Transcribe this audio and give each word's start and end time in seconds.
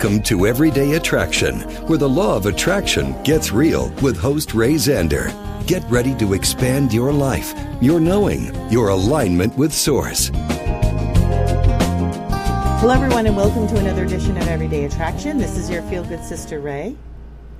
Welcome 0.00 0.22
to 0.22 0.46
Everyday 0.46 0.94
Attraction, 0.94 1.60
where 1.86 1.98
the 1.98 2.08
law 2.08 2.34
of 2.34 2.46
attraction 2.46 3.22
gets 3.22 3.52
real 3.52 3.90
with 4.00 4.16
host 4.16 4.54
Ray 4.54 4.76
Zander. 4.76 5.30
Get 5.66 5.84
ready 5.90 6.14
to 6.14 6.32
expand 6.32 6.90
your 6.90 7.12
life, 7.12 7.52
your 7.82 8.00
knowing, 8.00 8.50
your 8.70 8.88
alignment 8.88 9.54
with 9.58 9.74
Source. 9.74 10.30
Hello, 12.80 12.94
everyone, 12.94 13.26
and 13.26 13.36
welcome 13.36 13.68
to 13.68 13.76
another 13.76 14.04
edition 14.04 14.38
of 14.38 14.48
Everyday 14.48 14.86
Attraction. 14.86 15.36
This 15.36 15.58
is 15.58 15.68
your 15.68 15.82
feel 15.82 16.02
good 16.04 16.24
sister, 16.24 16.60
Ray, 16.60 16.96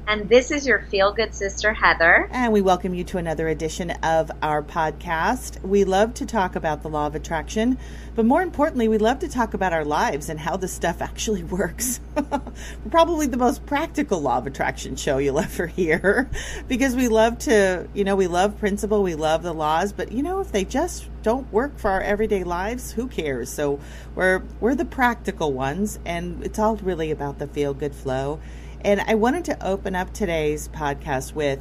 And 0.06 0.29
this 0.29 0.51
is 0.51 0.67
your 0.67 0.81
feel 0.91 1.12
good 1.12 1.33
sister, 1.34 1.73
Heather. 1.73 2.29
and 2.33 2.53
we 2.53 2.61
welcome 2.61 2.95
you 2.95 3.05
to 3.05 3.19
another 3.19 3.47
edition 3.47 3.93
of 4.03 4.31
our 4.43 4.61
podcast. 4.61 5.62
We 5.62 5.84
love 5.84 6.15
to 6.15 6.27
talk 6.27 6.56
about 6.56 6.83
the 6.83 6.89
law 6.89 7.06
of 7.06 7.15
attraction, 7.15 7.79
but 8.17 8.25
more 8.25 8.43
importantly, 8.43 8.89
we 8.89 8.98
love 8.98 9.21
to 9.21 9.28
talk 9.28 9.55
about 9.55 9.73
our 9.73 9.84
lives 9.84 10.28
and 10.28 10.41
how 10.41 10.56
this 10.56 10.73
stuff 10.73 11.01
actually 11.03 11.45
works. 11.45 12.01
Probably 12.91 13.28
the 13.28 13.37
most 13.37 13.65
practical 13.67 14.21
law 14.21 14.39
of 14.39 14.48
attraction 14.48 14.97
show 14.97 15.19
you'll 15.19 15.39
ever 15.41 15.69
hear 15.69 16.28
because 16.67 16.97
we 16.97 17.06
love 17.06 17.39
to, 17.41 17.89
you 17.95 18.03
know, 18.03 18.17
we 18.17 18.27
love 18.27 18.59
principle, 18.59 19.05
we 19.05 19.15
love 19.15 19.45
the 19.45 19.55
laws, 19.55 19.93
but 19.93 20.11
you 20.11 20.25
know, 20.25 20.41
if 20.41 20.51
they 20.51 20.65
just 20.65 21.09
don't 21.23 21.51
work 21.53 21.78
for 21.78 21.91
our 21.91 22.01
everyday 22.01 22.43
lives, 22.43 22.93
who 22.93 23.06
cares? 23.06 23.48
So 23.51 23.78
we're 24.15 24.43
we're 24.59 24.75
the 24.75 24.84
practical 24.84 25.53
ones, 25.53 25.98
and 26.05 26.45
it's 26.45 26.59
all 26.59 26.77
really 26.77 27.11
about 27.11 27.39
the 27.39 27.47
feel 27.47 27.75
good 27.75 27.95
flow. 27.95 28.41
And 28.83 29.03
I 29.03 29.14
wanted 29.14 29.45
to 29.47 29.67
open 29.67 29.95
up 29.95 30.14
today's 30.14 30.69
podcast 30.69 31.34
with 31.34 31.61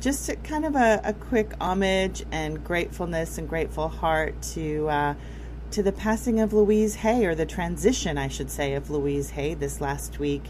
just 0.00 0.28
kind 0.42 0.64
of 0.64 0.74
a, 0.74 1.00
a 1.04 1.12
quick 1.12 1.52
homage 1.60 2.24
and 2.32 2.64
gratefulness 2.64 3.38
and 3.38 3.48
grateful 3.48 3.86
heart 3.86 4.40
to 4.42 4.88
uh, 4.88 5.14
to 5.70 5.82
the 5.84 5.92
passing 5.92 6.40
of 6.40 6.52
Louise 6.52 6.96
Hay, 6.96 7.24
or 7.24 7.36
the 7.36 7.46
transition, 7.46 8.18
I 8.18 8.26
should 8.26 8.50
say, 8.50 8.74
of 8.74 8.90
Louise 8.90 9.30
Hay 9.30 9.54
this 9.54 9.80
last 9.80 10.18
week. 10.18 10.42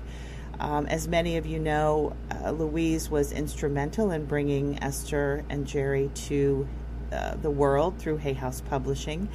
Um, 0.59 0.87
as 0.87 1.07
many 1.07 1.37
of 1.37 1.45
you 1.45 1.59
know, 1.59 2.17
uh, 2.31 2.51
Louise 2.51 3.11
was 3.11 3.31
instrumental 3.31 4.11
in 4.11 4.25
bringing 4.25 4.83
Esther 4.83 5.45
and 5.51 5.67
Jerry 5.67 6.11
to 6.15 6.67
uh, 7.13 7.35
the 7.35 7.51
world 7.51 7.99
through 7.99 8.17
Hay 8.19 8.33
House 8.33 8.63
Publishing. 8.63 9.29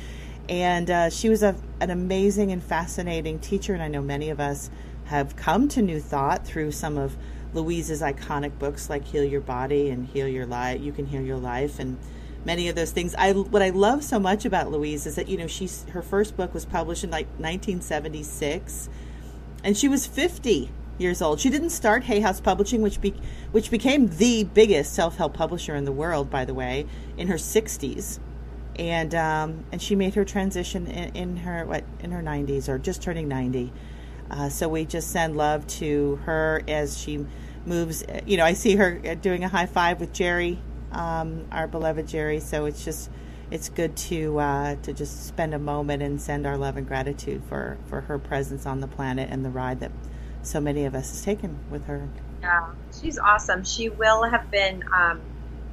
And 0.49 0.89
uh, 0.89 1.09
she 1.11 1.29
was 1.29 1.43
a, 1.43 1.55
an 1.79 1.91
amazing 1.91 2.51
and 2.51 2.63
fascinating 2.63 3.37
teacher, 3.37 3.75
and 3.75 3.83
I 3.83 3.87
know 3.87 4.01
many 4.01 4.31
of 4.31 4.39
us 4.39 4.71
have 5.05 5.35
come 5.35 5.67
to 5.69 5.81
New 5.81 5.99
Thought 5.99 6.45
through 6.45 6.71
some 6.71 6.97
of 6.97 7.15
Louise's 7.53 8.01
iconic 8.01 8.57
books 8.59 8.89
like 8.89 9.05
Heal 9.05 9.23
Your 9.23 9.41
Body 9.41 9.89
and 9.89 10.07
Heal 10.07 10.27
Your 10.27 10.45
Life. 10.45 10.81
You 10.81 10.91
can 10.91 11.05
heal 11.05 11.21
your 11.21 11.37
life, 11.37 11.79
and 11.79 11.97
many 12.43 12.69
of 12.69 12.75
those 12.75 12.91
things. 12.91 13.15
I 13.17 13.31
what 13.31 13.61
I 13.61 13.69
love 13.69 14.03
so 14.03 14.19
much 14.19 14.45
about 14.45 14.71
Louise 14.71 15.05
is 15.05 15.15
that 15.15 15.27
you 15.27 15.37
know 15.37 15.47
she's 15.47 15.83
her 15.91 16.01
first 16.01 16.35
book 16.35 16.53
was 16.53 16.65
published 16.65 17.03
in 17.03 17.11
like 17.11 17.27
1976, 17.37 18.89
and 19.63 19.77
she 19.77 19.87
was 19.87 20.05
50 20.05 20.69
years 20.97 21.21
old. 21.21 21.39
She 21.39 21.49
didn't 21.49 21.71
start 21.71 22.03
Hay 22.03 22.19
House 22.19 22.39
Publishing, 22.39 22.81
which 22.81 23.01
be, 23.01 23.13
which 23.51 23.71
became 23.71 24.07
the 24.07 24.43
biggest 24.43 24.93
self 24.93 25.17
help 25.17 25.33
publisher 25.33 25.75
in 25.75 25.85
the 25.85 25.91
world, 25.91 26.29
by 26.29 26.45
the 26.45 26.53
way, 26.53 26.85
in 27.17 27.27
her 27.27 27.35
60s, 27.35 28.19
and 28.77 29.13
um, 29.15 29.65
and 29.71 29.81
she 29.81 29.95
made 29.95 30.15
her 30.15 30.25
transition 30.25 30.87
in, 30.87 31.15
in 31.15 31.37
her 31.37 31.65
what 31.65 31.83
in 31.99 32.11
her 32.11 32.21
90s 32.21 32.69
or 32.69 32.77
just 32.77 33.01
turning 33.01 33.27
90. 33.27 33.71
Uh, 34.29 34.49
so 34.49 34.67
we 34.67 34.85
just 34.85 35.11
send 35.11 35.37
love 35.37 35.65
to 35.67 36.15
her 36.25 36.61
as 36.67 36.97
she 36.97 37.25
moves. 37.65 38.03
You 38.25 38.37
know, 38.37 38.45
I 38.45 38.53
see 38.53 38.75
her 38.75 39.15
doing 39.15 39.43
a 39.43 39.47
high 39.47 39.65
five 39.65 39.99
with 39.99 40.13
Jerry, 40.13 40.59
um, 40.91 41.45
our 41.51 41.67
beloved 41.67 42.07
Jerry. 42.07 42.39
So 42.39 42.65
it's 42.65 42.83
just 42.83 43.09
it's 43.51 43.69
good 43.69 43.95
to 43.95 44.39
uh, 44.39 44.75
to 44.83 44.93
just 44.93 45.27
spend 45.27 45.53
a 45.53 45.59
moment 45.59 46.01
and 46.01 46.19
send 46.19 46.47
our 46.47 46.57
love 46.57 46.77
and 46.77 46.87
gratitude 46.87 47.43
for 47.47 47.77
for 47.87 48.01
her 48.01 48.17
presence 48.17 48.65
on 48.65 48.79
the 48.81 48.87
planet 48.87 49.29
and 49.31 49.45
the 49.45 49.49
ride 49.49 49.79
that 49.81 49.91
so 50.41 50.59
many 50.59 50.85
of 50.85 50.95
us 50.95 51.09
has 51.09 51.23
taken 51.23 51.59
with 51.69 51.85
her. 51.85 52.07
Yeah, 52.41 52.67
she's 52.99 53.17
awesome. 53.17 53.63
She 53.63 53.89
will 53.89 54.23
have 54.23 54.51
been, 54.51 54.83
um, 54.93 55.21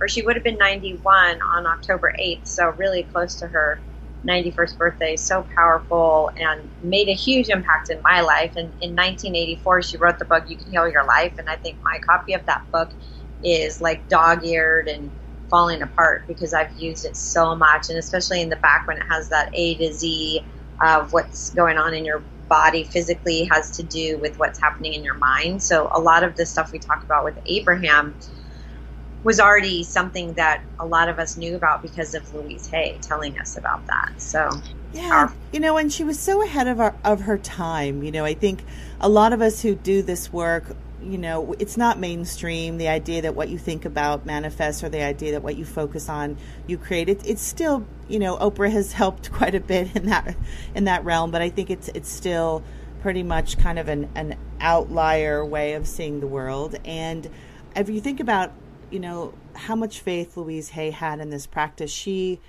or 0.00 0.08
she 0.08 0.22
would 0.22 0.36
have 0.36 0.44
been 0.44 0.56
91 0.56 1.42
on 1.42 1.66
October 1.66 2.14
8th, 2.18 2.46
so 2.46 2.70
really 2.70 3.02
close 3.02 3.36
to 3.36 3.46
her 3.46 3.78
91st 4.26 4.78
birthday. 4.78 5.16
So 5.16 5.46
powerful 5.54 6.30
and 6.36 6.70
made 6.82 7.08
a 7.08 7.14
huge 7.14 7.48
impact 7.48 7.90
in 7.90 8.00
my 8.02 8.20
life. 8.20 8.52
And 8.56 8.72
in 8.80 8.94
1984, 8.94 9.82
she 9.82 9.96
wrote 9.96 10.18
the 10.18 10.24
book 10.24 10.48
You 10.48 10.56
Can 10.56 10.70
Heal 10.70 10.88
Your 10.88 11.04
Life, 11.04 11.34
and 11.38 11.48
I 11.48 11.56
think 11.56 11.78
my 11.82 11.98
copy 11.98 12.34
of 12.34 12.44
that 12.46 12.62
book 12.72 12.90
is 13.42 13.80
like 13.80 14.08
dog-eared 14.08 14.88
and 14.88 15.10
falling 15.50 15.82
apart 15.82 16.24
because 16.26 16.54
I've 16.54 16.72
used 16.78 17.04
it 17.04 17.16
so 17.16 17.54
much, 17.54 17.90
and 17.90 17.98
especially 17.98 18.40
in 18.40 18.48
the 18.48 18.56
back 18.56 18.86
when 18.86 18.96
it 18.96 19.04
has 19.08 19.28
that 19.28 19.50
A 19.52 19.74
to 19.76 19.92
Z 19.92 20.44
of 20.82 21.12
what's 21.12 21.50
going 21.50 21.76
on 21.76 21.92
in 21.94 22.04
your 22.04 22.24
body 22.48 22.84
physically 22.84 23.44
has 23.44 23.70
to 23.70 23.82
do 23.82 24.18
with 24.18 24.38
what's 24.38 24.60
happening 24.60 24.94
in 24.94 25.02
your 25.02 25.14
mind. 25.14 25.62
So 25.62 25.90
a 25.94 26.00
lot 26.00 26.22
of 26.22 26.36
the 26.36 26.44
stuff 26.44 26.72
we 26.72 26.78
talk 26.78 27.02
about 27.04 27.24
with 27.24 27.38
Abraham 27.46 28.14
was 29.24 29.38
already 29.38 29.82
something 29.82 30.32
that 30.34 30.62
a 30.80 30.86
lot 30.86 31.08
of 31.08 31.18
us 31.18 31.36
knew 31.36 31.54
about 31.54 31.82
because 31.82 32.14
of 32.14 32.34
Louise 32.34 32.66
Hay 32.68 32.98
telling 33.00 33.38
us 33.38 33.56
about 33.56 33.86
that. 33.86 34.12
So 34.20 34.50
Yeah, 34.92 35.30
you 35.52 35.60
know, 35.60 35.76
and 35.76 35.92
she 35.92 36.04
was 36.04 36.18
so 36.18 36.42
ahead 36.42 36.68
of 36.68 36.80
our 36.80 36.94
of 37.04 37.22
her 37.22 37.38
time. 37.38 38.02
You 38.02 38.10
know, 38.10 38.24
I 38.24 38.34
think 38.34 38.64
a 39.00 39.08
lot 39.08 39.32
of 39.32 39.40
us 39.40 39.62
who 39.62 39.74
do 39.74 40.02
this 40.02 40.32
work, 40.32 40.76
you 41.02 41.18
know, 41.18 41.54
it's 41.58 41.76
not 41.76 41.98
mainstream. 41.98 42.78
The 42.78 42.88
idea 42.88 43.22
that 43.22 43.34
what 43.34 43.48
you 43.48 43.58
think 43.58 43.84
about 43.84 44.26
manifests, 44.26 44.82
or 44.82 44.88
the 44.88 45.02
idea 45.02 45.32
that 45.32 45.42
what 45.42 45.56
you 45.56 45.64
focus 45.64 46.08
on, 46.08 46.36
you 46.66 46.76
create. 46.76 47.08
It, 47.08 47.26
it's 47.26 47.42
still, 47.42 47.86
you 48.08 48.18
know, 48.18 48.36
Oprah 48.36 48.70
has 48.70 48.92
helped 49.02 49.32
quite 49.32 49.54
a 49.54 49.60
bit 49.60 49.94
in 49.94 50.06
that 50.06 50.36
in 50.74 50.84
that 50.84 51.04
realm, 51.04 51.30
but 51.30 51.42
I 51.42 51.48
think 51.48 51.70
it's 51.70 51.88
it's 51.94 52.10
still 52.10 52.64
pretty 53.00 53.22
much 53.22 53.58
kind 53.58 53.78
of 53.78 53.88
an 53.88 54.08
an 54.14 54.36
outlier 54.60 55.44
way 55.44 55.74
of 55.74 55.86
seeing 55.86 56.20
the 56.20 56.26
world. 56.26 56.76
And 56.84 57.28
if 57.74 57.88
you 57.88 58.00
think 58.00 58.20
about, 58.20 58.52
you 58.92 59.00
know, 59.00 59.32
how 59.54 59.74
much 59.74 60.00
faith 60.00 60.36
Louise 60.36 60.70
Hay 60.70 60.90
had 60.90 61.18
in 61.20 61.30
this 61.30 61.46
practice, 61.46 61.90
she 61.90 62.40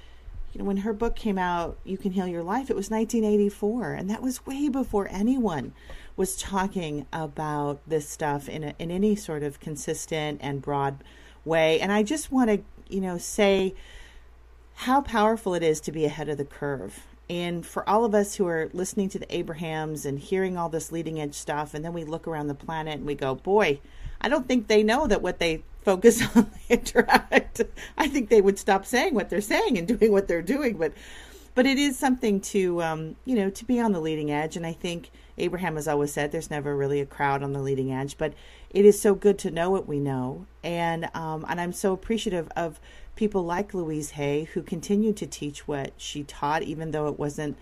you 0.53 0.59
know, 0.59 0.65
when 0.65 0.77
her 0.77 0.93
book 0.93 1.15
came 1.15 1.39
out, 1.39 1.77
You 1.83 1.97
Can 1.97 2.11
Heal 2.11 2.27
Your 2.27 2.43
Life, 2.43 2.69
it 2.69 2.75
was 2.75 2.91
1984, 2.91 3.93
and 3.93 4.09
that 4.09 4.21
was 4.21 4.45
way 4.45 4.69
before 4.69 5.07
anyone 5.09 5.73
was 6.15 6.35
talking 6.35 7.07
about 7.11 7.81
this 7.87 8.07
stuff 8.07 8.47
in 8.47 8.63
a, 8.63 8.75
in 8.77 8.91
any 8.91 9.15
sort 9.15 9.41
of 9.41 9.59
consistent 9.59 10.39
and 10.43 10.61
broad 10.61 11.03
way. 11.43 11.79
And 11.79 11.91
I 11.91 12.03
just 12.03 12.31
want 12.31 12.51
to, 12.51 12.61
you 12.87 13.01
know, 13.01 13.17
say 13.17 13.73
how 14.75 15.01
powerful 15.01 15.55
it 15.55 15.63
is 15.63 15.79
to 15.81 15.91
be 15.91 16.05
ahead 16.05 16.29
of 16.29 16.37
the 16.37 16.45
curve. 16.45 17.07
And 17.27 17.65
for 17.65 17.87
all 17.89 18.05
of 18.05 18.13
us 18.13 18.35
who 18.35 18.45
are 18.45 18.69
listening 18.73 19.09
to 19.09 19.19
the 19.19 19.35
Abrahams 19.35 20.05
and 20.05 20.19
hearing 20.19 20.55
all 20.55 20.69
this 20.69 20.91
leading 20.91 21.19
edge 21.19 21.33
stuff, 21.33 21.73
and 21.73 21.83
then 21.83 21.93
we 21.93 22.03
look 22.03 22.27
around 22.27 22.47
the 22.47 22.53
planet 22.53 22.95
and 22.95 23.07
we 23.07 23.15
go, 23.15 23.33
boy, 23.33 23.79
I 24.21 24.29
don't 24.29 24.47
think 24.47 24.67
they 24.67 24.83
know 24.83 25.07
that 25.07 25.23
what 25.23 25.39
they 25.39 25.63
focus 25.83 26.21
on 26.35 26.49
the 26.51 26.73
interact. 26.73 27.61
I 27.97 28.07
think 28.07 28.29
they 28.29 28.41
would 28.41 28.59
stop 28.59 28.85
saying 28.85 29.13
what 29.13 29.29
they're 29.29 29.41
saying 29.41 29.77
and 29.77 29.87
doing 29.87 30.11
what 30.11 30.27
they're 30.27 30.41
doing. 30.41 30.77
But 30.77 30.93
but 31.55 31.67
it 31.67 31.77
is 31.77 31.97
something 31.97 32.41
to 32.41 32.81
um, 32.81 33.15
you 33.25 33.35
know 33.35 33.49
to 33.49 33.65
be 33.65 33.79
on 33.79 33.91
the 33.91 34.01
leading 34.01 34.31
edge. 34.31 34.55
And 34.57 34.65
I 34.65 34.73
think 34.73 35.11
Abraham 35.37 35.75
has 35.75 35.87
always 35.87 36.13
said 36.13 36.31
there's 36.31 36.49
never 36.49 36.75
really 36.75 36.99
a 36.99 37.05
crowd 37.05 37.43
on 37.43 37.53
the 37.53 37.61
leading 37.61 37.91
edge. 37.91 38.17
But 38.17 38.33
it 38.69 38.85
is 38.85 38.99
so 38.99 39.13
good 39.13 39.37
to 39.39 39.51
know 39.51 39.69
what 39.69 39.87
we 39.87 39.99
know, 39.99 40.45
and 40.63 41.09
um, 41.13 41.45
and 41.47 41.59
I'm 41.61 41.73
so 41.73 41.93
appreciative 41.93 42.49
of 42.55 42.79
people 43.15 43.43
like 43.43 43.73
Louise 43.73 44.11
Hay 44.11 44.45
who 44.53 44.63
continue 44.63 45.13
to 45.13 45.27
teach 45.27 45.67
what 45.67 45.93
she 45.97 46.23
taught, 46.23 46.63
even 46.63 46.91
though 46.91 47.07
it 47.07 47.19
wasn't 47.19 47.57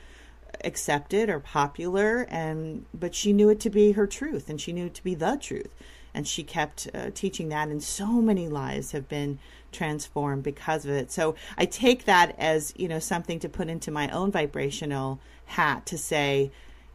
accepted 0.64 1.30
or 1.30 1.40
popular 1.40 2.28
and 2.30 2.86
but 2.94 3.16
she 3.16 3.34
knew 3.34 3.50
it 3.50 3.60
to 3.60 3.70
be 3.70 3.94
her 3.94 4.06
truth 4.06 4.50
and 4.50 4.60
she 4.60 4.74
knew 4.74 4.86
it 4.86 4.94
to 4.94 5.04
be 5.04 5.16
the 5.16 5.38
truth 5.38 5.74
and 6.14 6.28
she 6.28 6.44
kept 6.44 6.90
uh, 6.94 7.10
teaching 7.14 7.50
that 7.50 7.68
and 7.70 7.82
so 7.82 8.08
many 8.08 8.48
lives 8.48 8.92
have 8.92 9.08
been 9.08 9.40
transformed 9.72 10.44
because 10.44 10.86
of 10.86 10.92
it 10.92 11.12
so 11.12 11.36
i 11.58 11.66
take 11.66 12.06
that 12.06 12.36
as 12.38 12.74
you 12.78 12.88
know 12.88 13.00
something 13.00 13.40
to 13.40 13.48
put 13.50 13.70
into 13.70 13.92
my 13.92 14.10
own 14.10 14.32
vibrational 14.32 15.20
hat 15.46 15.86
to 15.86 15.98
say 15.98 16.52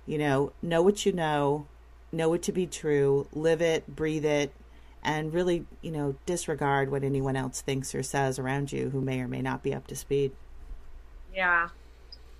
you 0.06 0.18
know 0.18 0.52
know 0.62 0.82
what 0.82 1.06
you 1.06 1.12
know 1.12 1.66
know 2.12 2.32
it 2.34 2.42
to 2.42 2.52
be 2.52 2.66
true 2.66 3.26
live 3.32 3.62
it 3.62 3.86
breathe 3.94 4.24
it 4.24 4.52
and 5.02 5.32
really 5.32 5.64
you 5.80 5.90
know 5.90 6.14
disregard 6.26 6.90
what 6.90 7.02
anyone 7.02 7.36
else 7.36 7.60
thinks 7.60 7.94
or 7.94 8.02
says 8.02 8.38
around 8.38 8.72
you 8.72 8.90
who 8.90 9.00
may 9.00 9.20
or 9.20 9.28
may 9.28 9.40
not 9.40 9.62
be 9.62 9.72
up 9.72 9.86
to 9.86 9.96
speed 9.96 10.32
Yeah. 11.36 11.68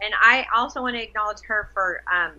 And 0.00 0.14
I 0.20 0.46
also 0.54 0.82
want 0.82 0.96
to 0.96 1.02
acknowledge 1.02 1.40
her 1.46 1.70
for 1.74 2.02
um, 2.12 2.32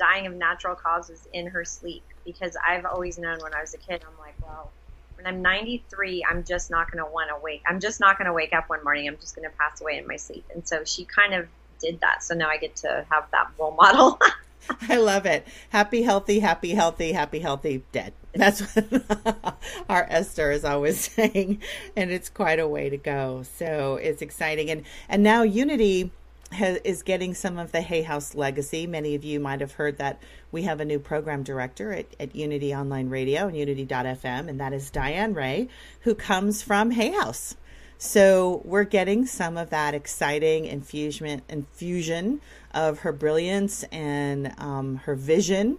dying 0.00 0.26
of 0.26 0.34
natural 0.34 0.74
causes 0.74 1.28
in 1.32 1.46
her 1.46 1.64
sleep 1.64 2.02
because 2.24 2.56
I've 2.66 2.86
always 2.86 3.18
known 3.18 3.38
when 3.40 3.54
I 3.54 3.60
was 3.60 3.74
a 3.74 3.78
kid, 3.78 4.02
I'm 4.06 4.18
like, 4.18 4.34
well, 4.42 4.70
when 5.16 5.26
I'm 5.26 5.42
93, 5.42 6.24
I'm 6.28 6.42
just 6.44 6.70
not 6.70 6.90
going 6.90 7.04
to 7.04 7.10
want 7.10 7.28
to 7.28 7.36
wake. 7.42 7.62
I'm 7.66 7.80
just 7.80 8.00
not 8.00 8.16
going 8.16 8.26
to 8.26 8.32
wake 8.32 8.54
up 8.54 8.70
one 8.70 8.82
morning. 8.82 9.06
I'm 9.06 9.18
just 9.18 9.36
going 9.36 9.48
to 9.48 9.54
pass 9.56 9.80
away 9.80 9.98
in 9.98 10.06
my 10.06 10.16
sleep. 10.16 10.44
And 10.54 10.66
so 10.66 10.84
she 10.84 11.04
kind 11.04 11.34
of 11.34 11.46
did 11.78 12.00
that. 12.00 12.22
So 12.22 12.34
now 12.34 12.48
I 12.48 12.56
get 12.56 12.76
to 12.76 13.04
have 13.10 13.30
that 13.32 13.50
role 13.58 13.72
model. 13.72 14.18
I 14.88 14.96
love 14.96 15.26
it. 15.26 15.46
Happy, 15.70 16.02
healthy, 16.02 16.40
happy, 16.40 16.72
healthy, 16.74 17.12
happy, 17.12 17.40
healthy, 17.40 17.82
dead. 17.92 18.12
That's 18.32 18.60
what 18.60 19.58
our 19.88 20.06
Esther 20.08 20.50
is 20.52 20.64
always 20.64 21.00
saying, 21.12 21.60
and 21.96 22.10
it's 22.10 22.28
quite 22.28 22.60
a 22.60 22.68
way 22.68 22.88
to 22.88 22.96
go. 22.96 23.42
So 23.58 23.96
it's 23.96 24.22
exciting, 24.22 24.70
and 24.70 24.84
and 25.08 25.22
now 25.22 25.42
Unity 25.42 26.12
is 26.52 27.02
getting 27.02 27.34
some 27.34 27.58
of 27.58 27.72
the 27.72 27.80
Hay 27.80 28.02
House 28.02 28.34
legacy. 28.34 28.86
Many 28.86 29.14
of 29.14 29.24
you 29.24 29.40
might 29.40 29.60
have 29.60 29.72
heard 29.72 29.98
that 29.98 30.20
we 30.50 30.62
have 30.62 30.80
a 30.80 30.84
new 30.84 30.98
program 30.98 31.42
director 31.42 31.92
at, 31.92 32.06
at 32.18 32.34
Unity 32.34 32.74
Online 32.74 33.08
Radio 33.08 33.46
and 33.46 33.56
Unity.fm, 33.56 34.48
and 34.48 34.60
that 34.60 34.72
is 34.72 34.90
Diane 34.90 35.34
Ray, 35.34 35.68
who 36.00 36.14
comes 36.14 36.62
from 36.62 36.92
Hay 36.92 37.12
House. 37.12 37.56
So 37.98 38.62
we're 38.64 38.84
getting 38.84 39.26
some 39.26 39.58
of 39.58 39.70
that 39.70 39.94
exciting 39.94 40.64
infusion 40.64 41.42
infusion 41.50 42.40
of 42.72 43.00
her 43.00 43.12
brilliance 43.12 43.82
and 43.92 44.54
um, 44.58 44.96
her 45.04 45.14
vision 45.14 45.76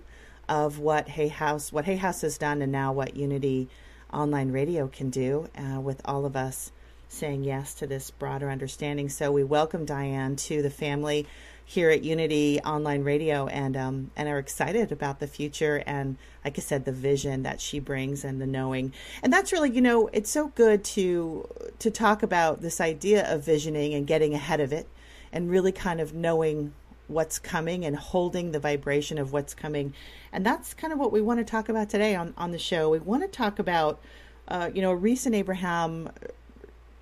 of 0.47 0.77
what 0.77 1.09
Hay 1.09 1.29
House 1.29 1.73
what 1.73 1.85
Hay 1.85 1.95
House 1.95 2.21
has 2.21 2.37
done 2.37 2.61
and 2.61 2.71
now 2.71 2.93
what 2.93 3.15
Unity 3.15 3.69
Online 4.13 4.51
Radio 4.51 4.87
can 4.87 5.09
do 5.09 5.49
uh, 5.57 5.81
with 5.81 5.99
all 6.05 6.25
of 6.25 6.35
us 6.35 6.71
saying 7.11 7.43
yes 7.43 7.73
to 7.73 7.85
this 7.85 8.09
broader 8.09 8.49
understanding. 8.49 9.09
So 9.09 9.31
we 9.31 9.43
welcome 9.43 9.83
Diane 9.83 10.37
to 10.37 10.61
the 10.61 10.69
family 10.69 11.27
here 11.65 11.89
at 11.89 12.03
Unity 12.03 12.59
Online 12.61 13.03
Radio, 13.03 13.47
and 13.47 13.77
um, 13.77 14.11
and 14.15 14.27
are 14.27 14.39
excited 14.39 14.91
about 14.91 15.19
the 15.19 15.27
future 15.27 15.83
and, 15.85 16.17
like 16.43 16.57
I 16.57 16.61
said, 16.61 16.85
the 16.85 16.91
vision 16.91 17.43
that 17.43 17.61
she 17.61 17.79
brings 17.79 18.25
and 18.25 18.41
the 18.41 18.47
knowing. 18.47 18.93
And 19.21 19.31
that's 19.31 19.51
really, 19.51 19.71
you 19.71 19.81
know, 19.81 20.09
it's 20.13 20.31
so 20.31 20.47
good 20.49 20.83
to 20.85 21.47
to 21.79 21.91
talk 21.91 22.23
about 22.23 22.61
this 22.61 22.81
idea 22.81 23.31
of 23.31 23.45
visioning 23.45 23.93
and 23.93 24.07
getting 24.07 24.33
ahead 24.33 24.59
of 24.59 24.73
it, 24.73 24.87
and 25.31 25.49
really 25.49 25.71
kind 25.71 25.99
of 26.01 26.13
knowing 26.13 26.73
what's 27.07 27.39
coming 27.39 27.85
and 27.85 27.97
holding 27.97 28.51
the 28.51 28.59
vibration 28.59 29.17
of 29.17 29.33
what's 29.33 29.53
coming. 29.53 29.93
And 30.31 30.45
that's 30.45 30.73
kind 30.73 30.93
of 30.93 30.99
what 30.99 31.11
we 31.11 31.21
want 31.21 31.39
to 31.39 31.45
talk 31.45 31.69
about 31.69 31.89
today 31.89 32.15
on 32.15 32.33
on 32.37 32.51
the 32.51 32.59
show. 32.59 32.89
We 32.89 32.99
want 32.99 33.21
to 33.21 33.27
talk 33.29 33.59
about, 33.59 34.01
uh, 34.47 34.69
you 34.73 34.81
know, 34.81 34.91
a 34.91 34.95
recent 34.95 35.35
Abraham 35.35 36.09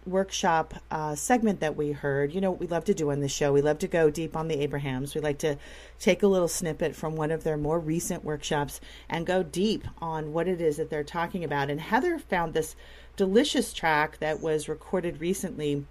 workshop 0.10 0.74
uh, 0.92 1.16
segment 1.16 1.60
that 1.60 1.76
we 1.76 1.92
heard. 1.92 2.34
You 2.34 2.42
know, 2.42 2.52
what 2.52 2.60
we 2.60 2.68
love 2.68 2.86
to 2.86 2.94
do 2.94 3.12
on 3.12 3.20
the 3.20 3.28
show. 3.28 3.54
We 3.54 3.62
love 3.62 3.80
to 3.80 3.88
go 3.88 4.10
deep 4.10 4.36
on 4.36 4.48
the 4.48 4.62
Abrahams. 4.62 5.16
We 5.16 5.22
like 5.22 5.40
to 5.40 5.58
take 6.00 6.24
a 6.24 6.28
little 6.28 6.48
snippet 6.48 6.96
from 6.96 7.16
one 7.16 7.32
of 7.32 7.44
their 7.44 7.58
more 7.58 7.80
recent 7.80 8.24
workshops 8.24 8.82
and 9.10 9.26
go 9.26 9.44
deep 9.44 9.88
on 10.02 10.34
what 10.34 10.48
it 10.48 10.62
is 10.62 10.78
that 10.78 10.90
they're 10.90 11.04
talking 11.04 11.44
about. 11.44 11.70
And 11.70 11.80
Heather 11.82 12.20
found 12.20 12.54
this 12.54 12.76
delicious 13.16 13.74
track 13.74 14.20
that 14.20 14.42
was 14.42 14.70
recorded 14.70 15.20
recently 15.20 15.86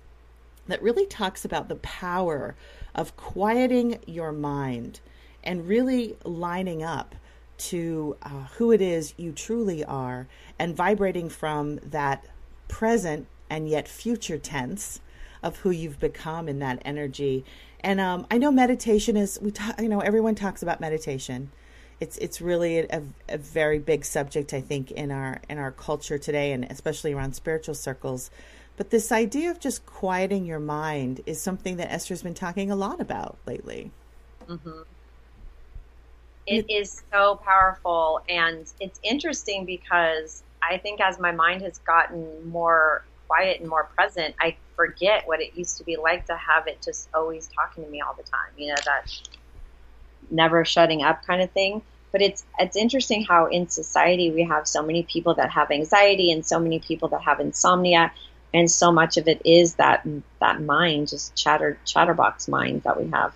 that 0.66 0.82
really 0.82 1.06
talks 1.06 1.44
about 1.44 1.68
the 1.68 1.76
power 1.76 2.54
of 2.94 3.16
quieting 3.16 3.98
your 4.06 4.32
mind 4.32 5.00
and 5.42 5.68
really 5.68 6.16
lining 6.24 6.82
up 6.82 7.14
to 7.58 8.16
uh, 8.22 8.44
who 8.56 8.70
it 8.70 8.80
is 8.80 9.14
you 9.16 9.32
truly 9.32 9.84
are 9.84 10.26
and 10.58 10.76
vibrating 10.76 11.28
from 11.28 11.78
that 11.82 12.24
present 12.68 13.26
and 13.50 13.68
yet 13.68 13.88
future 13.88 14.38
tense 14.38 15.00
of 15.42 15.58
who 15.58 15.70
you've 15.70 16.00
become 16.00 16.48
in 16.48 16.58
that 16.60 16.82
energy. 16.84 17.44
And 17.80 18.00
um, 18.00 18.26
I 18.30 18.38
know 18.38 18.50
meditation 18.50 19.16
is 19.16 19.38
we 19.40 19.50
talk, 19.52 19.80
you 19.80 19.88
know 19.88 20.00
everyone 20.00 20.34
talks 20.34 20.62
about 20.62 20.80
meditation. 20.80 21.50
It's 22.00 22.16
it's 22.18 22.40
really 22.40 22.78
a, 22.78 23.02
a 23.28 23.38
very 23.38 23.78
big 23.78 24.04
subject 24.04 24.52
I 24.54 24.60
think 24.60 24.90
in 24.90 25.10
our 25.10 25.40
in 25.48 25.58
our 25.58 25.72
culture 25.72 26.18
today 26.18 26.52
and 26.52 26.64
especially 26.64 27.12
around 27.12 27.34
spiritual 27.34 27.74
circles. 27.74 28.30
But 28.76 28.90
this 28.90 29.10
idea 29.10 29.50
of 29.50 29.58
just 29.60 29.86
quieting 29.86 30.46
your 30.46 30.60
mind 30.60 31.20
is 31.26 31.42
something 31.42 31.76
that 31.78 31.92
Esther's 31.92 32.22
been 32.22 32.34
talking 32.34 32.70
a 32.70 32.76
lot 32.76 33.00
about 33.00 33.38
lately. 33.46 33.92
hmm 34.46 34.82
It 36.46 36.64
is 36.68 37.02
so 37.12 37.36
powerful, 37.44 38.22
and 38.28 38.72
it's 38.80 38.98
interesting 39.02 39.66
because 39.66 40.42
I 40.62 40.78
think 40.78 41.00
as 41.00 41.18
my 41.18 41.32
mind 41.32 41.62
has 41.62 41.78
gotten 41.78 42.48
more 42.48 43.07
quiet 43.28 43.60
and 43.60 43.68
more 43.68 43.84
present, 43.94 44.34
I 44.40 44.56
forget 44.74 45.26
what 45.26 45.40
it 45.40 45.56
used 45.56 45.78
to 45.78 45.84
be 45.84 45.96
like 45.96 46.26
to 46.26 46.36
have 46.36 46.66
it 46.66 46.82
just 46.82 47.08
always 47.14 47.48
talking 47.48 47.84
to 47.84 47.90
me 47.90 48.00
all 48.00 48.14
the 48.14 48.24
time. 48.24 48.50
You 48.56 48.68
know 48.68 48.80
that 48.84 49.12
never 50.30 50.64
shutting 50.64 51.02
up 51.02 51.24
kind 51.24 51.42
of 51.42 51.50
thing. 51.52 51.82
But 52.10 52.22
it's 52.22 52.44
it's 52.58 52.76
interesting 52.76 53.24
how 53.24 53.46
in 53.46 53.68
society 53.68 54.30
we 54.30 54.42
have 54.44 54.66
so 54.66 54.82
many 54.82 55.02
people 55.02 55.34
that 55.34 55.50
have 55.50 55.70
anxiety 55.70 56.32
and 56.32 56.44
so 56.44 56.58
many 56.58 56.78
people 56.78 57.08
that 57.08 57.20
have 57.22 57.38
insomnia, 57.38 58.12
and 58.54 58.70
so 58.70 58.90
much 58.90 59.18
of 59.18 59.28
it 59.28 59.42
is 59.44 59.74
that 59.74 60.06
that 60.40 60.62
mind, 60.62 61.08
just 61.08 61.36
chatter 61.36 61.78
chatterbox 61.84 62.48
mind 62.48 62.82
that 62.84 62.98
we 62.98 63.10
have. 63.10 63.34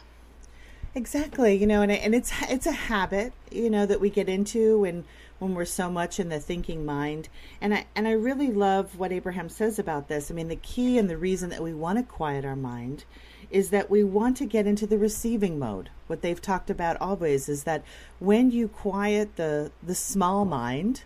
Exactly, 0.94 1.54
you 1.54 1.66
know, 1.66 1.82
and 1.82 1.92
and 1.92 2.14
it's 2.14 2.32
it's 2.48 2.66
a 2.66 2.72
habit, 2.72 3.34
you 3.50 3.68
know, 3.68 3.84
that 3.84 4.00
we 4.00 4.08
get 4.08 4.28
into 4.28 4.80
when 4.80 5.04
when 5.42 5.54
we're 5.54 5.64
so 5.64 5.90
much 5.90 6.20
in 6.20 6.28
the 6.28 6.38
thinking 6.38 6.86
mind. 6.86 7.28
And 7.60 7.74
I 7.74 7.86
and 7.96 8.06
I 8.06 8.12
really 8.12 8.52
love 8.52 8.96
what 8.96 9.10
Abraham 9.12 9.48
says 9.48 9.78
about 9.78 10.06
this. 10.06 10.30
I 10.30 10.34
mean, 10.34 10.46
the 10.46 10.56
key 10.56 10.98
and 10.98 11.10
the 11.10 11.16
reason 11.16 11.50
that 11.50 11.62
we 11.62 11.74
want 11.74 11.98
to 11.98 12.04
quiet 12.04 12.44
our 12.44 12.56
mind 12.56 13.04
is 13.50 13.70
that 13.70 13.90
we 13.90 14.04
want 14.04 14.36
to 14.36 14.46
get 14.46 14.68
into 14.68 14.86
the 14.86 14.96
receiving 14.96 15.58
mode. 15.58 15.90
What 16.06 16.22
they've 16.22 16.40
talked 16.40 16.70
about 16.70 16.96
always 17.00 17.48
is 17.48 17.64
that 17.64 17.82
when 18.20 18.52
you 18.52 18.68
quiet 18.68 19.34
the 19.34 19.72
the 19.82 19.96
small 19.96 20.44
mind, 20.44 21.02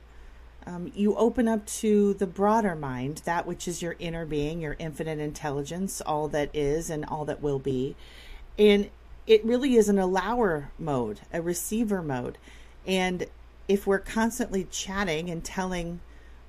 um, 0.66 0.92
you 0.94 1.16
open 1.16 1.48
up 1.48 1.64
to 1.66 2.12
the 2.14 2.26
broader 2.26 2.76
mind, 2.76 3.22
that 3.24 3.46
which 3.46 3.66
is 3.66 3.80
your 3.80 3.96
inner 3.98 4.26
being, 4.26 4.60
your 4.60 4.76
infinite 4.78 5.18
intelligence, 5.18 6.02
all 6.02 6.28
that 6.28 6.50
is 6.54 6.90
and 6.90 7.06
all 7.06 7.24
that 7.24 7.42
will 7.42 7.58
be. 7.58 7.96
And 8.58 8.90
it 9.26 9.42
really 9.46 9.76
is 9.76 9.88
an 9.88 9.98
allower 9.98 10.70
mode, 10.78 11.20
a 11.32 11.40
receiver 11.40 12.02
mode. 12.02 12.36
And 12.86 13.26
if 13.68 13.86
we're 13.86 13.98
constantly 13.98 14.64
chatting 14.70 15.30
and 15.30 15.44
telling, 15.44 16.00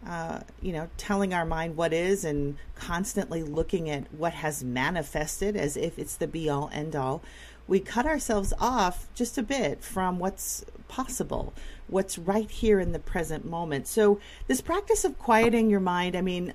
uh, 0.05 0.41
you 0.61 0.71
know, 0.71 0.89
telling 0.97 1.33
our 1.33 1.45
mind 1.45 1.75
what 1.75 1.93
is 1.93 2.23
and 2.23 2.57
constantly 2.75 3.43
looking 3.43 3.89
at 3.89 4.13
what 4.13 4.33
has 4.33 4.63
manifested 4.63 5.55
as 5.55 5.75
if 5.77 5.97
it's 5.97 6.15
the 6.15 6.27
be 6.27 6.49
all 6.49 6.69
end 6.73 6.95
all, 6.95 7.21
we 7.67 7.79
cut 7.79 8.05
ourselves 8.05 8.53
off 8.59 9.07
just 9.13 9.37
a 9.37 9.43
bit 9.43 9.83
from 9.83 10.19
what's 10.19 10.63
possible, 10.87 11.53
what's 11.87 12.17
right 12.17 12.49
here 12.49 12.79
in 12.79 12.93
the 12.93 12.99
present 12.99 13.45
moment. 13.45 13.87
So, 13.87 14.19
this 14.47 14.61
practice 14.61 15.03
of 15.03 15.19
quieting 15.19 15.69
your 15.69 15.81
mind, 15.81 16.15
I 16.15 16.21
mean, 16.21 16.53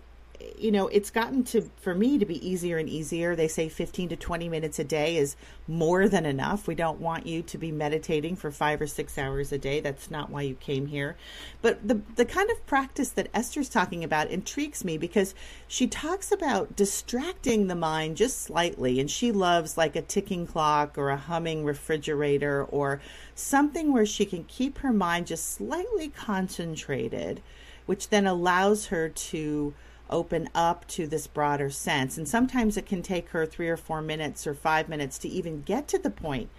you 0.58 0.70
know, 0.70 0.88
it's 0.88 1.11
gotten 1.11 1.44
to, 1.44 1.62
for 1.80 1.94
me, 1.94 2.18
to 2.18 2.25
be 2.25 2.46
easier 2.46 2.78
and 2.78 2.88
easier. 2.88 3.34
They 3.34 3.49
say 3.49 3.68
15 3.68 4.11
to 4.11 4.16
20 4.16 4.49
minutes 4.49 4.78
a 4.78 4.84
day 4.84 5.16
is 5.16 5.37
more 5.66 6.08
than 6.08 6.25
enough. 6.25 6.66
We 6.66 6.75
don't 6.75 7.00
want 7.00 7.26
you 7.26 7.42
to 7.42 7.58
be 7.58 7.72
meditating 7.72 8.37
for 8.37 8.50
five 8.50 8.80
or 8.80 8.87
six 8.87 9.18
hours 9.18 9.52
a 9.52 9.58
day. 9.58 9.80
That's 9.80 10.11
not 10.11 10.30
why 10.30 10.42
you 10.42 10.54
came 10.54 10.87
here. 10.87 11.16
But 11.61 11.87
the, 11.87 12.00
the 12.16 12.25
kind 12.25 12.50
of 12.50 12.64
practice 12.66 13.11
that 13.11 13.28
Esther's 13.34 13.68
talking 13.68 14.04
about 14.04 14.30
intrigues 14.30 14.84
me 14.84 14.99
because 14.99 15.34
she 15.68 15.87
talks 15.87 16.32
about 16.32 16.76
distracting 16.76 17.66
the 17.66 17.75
mind 17.75 18.16
just 18.16 18.42
slightly. 18.42 19.00
And 19.00 19.11
she 19.11 19.32
loves 19.32 19.76
like 19.76 19.96
a 19.96 20.02
ticking 20.02 20.46
clock 20.46 20.96
or 20.96 21.11
a 21.11 21.16
humming 21.16 21.64
refrigerator 21.64 22.64
or 22.64 23.00
something 23.34 23.92
where 23.92 24.06
she 24.06 24.25
can 24.25 24.44
keep 24.44 24.78
her 24.78 24.92
mind 24.92 25.26
just 25.26 25.52
slightly 25.52 26.08
concentrated, 26.08 27.42
which 27.87 28.08
then 28.08 28.26
allows 28.26 28.87
her 28.87 29.08
to 29.08 29.75
open 30.12 30.49
up 30.54 30.87
to 30.88 31.07
this 31.07 31.26
broader 31.26 31.71
sense. 31.71 32.16
And 32.16 32.28
sometimes 32.28 32.76
it 32.76 32.87
can 32.87 33.02
take 33.02 33.31
her 33.31 33.47
three 33.47 33.69
or 33.69 33.76
four 33.76 34.00
minutes 34.00 34.47
or 34.47 34.54
five 34.54 34.88
minutes 34.88 35.19
to 35.19 35.28
even 35.28 35.62
get 35.62 35.88
to 35.88 35.99
the 35.99 36.11
point 36.11 36.50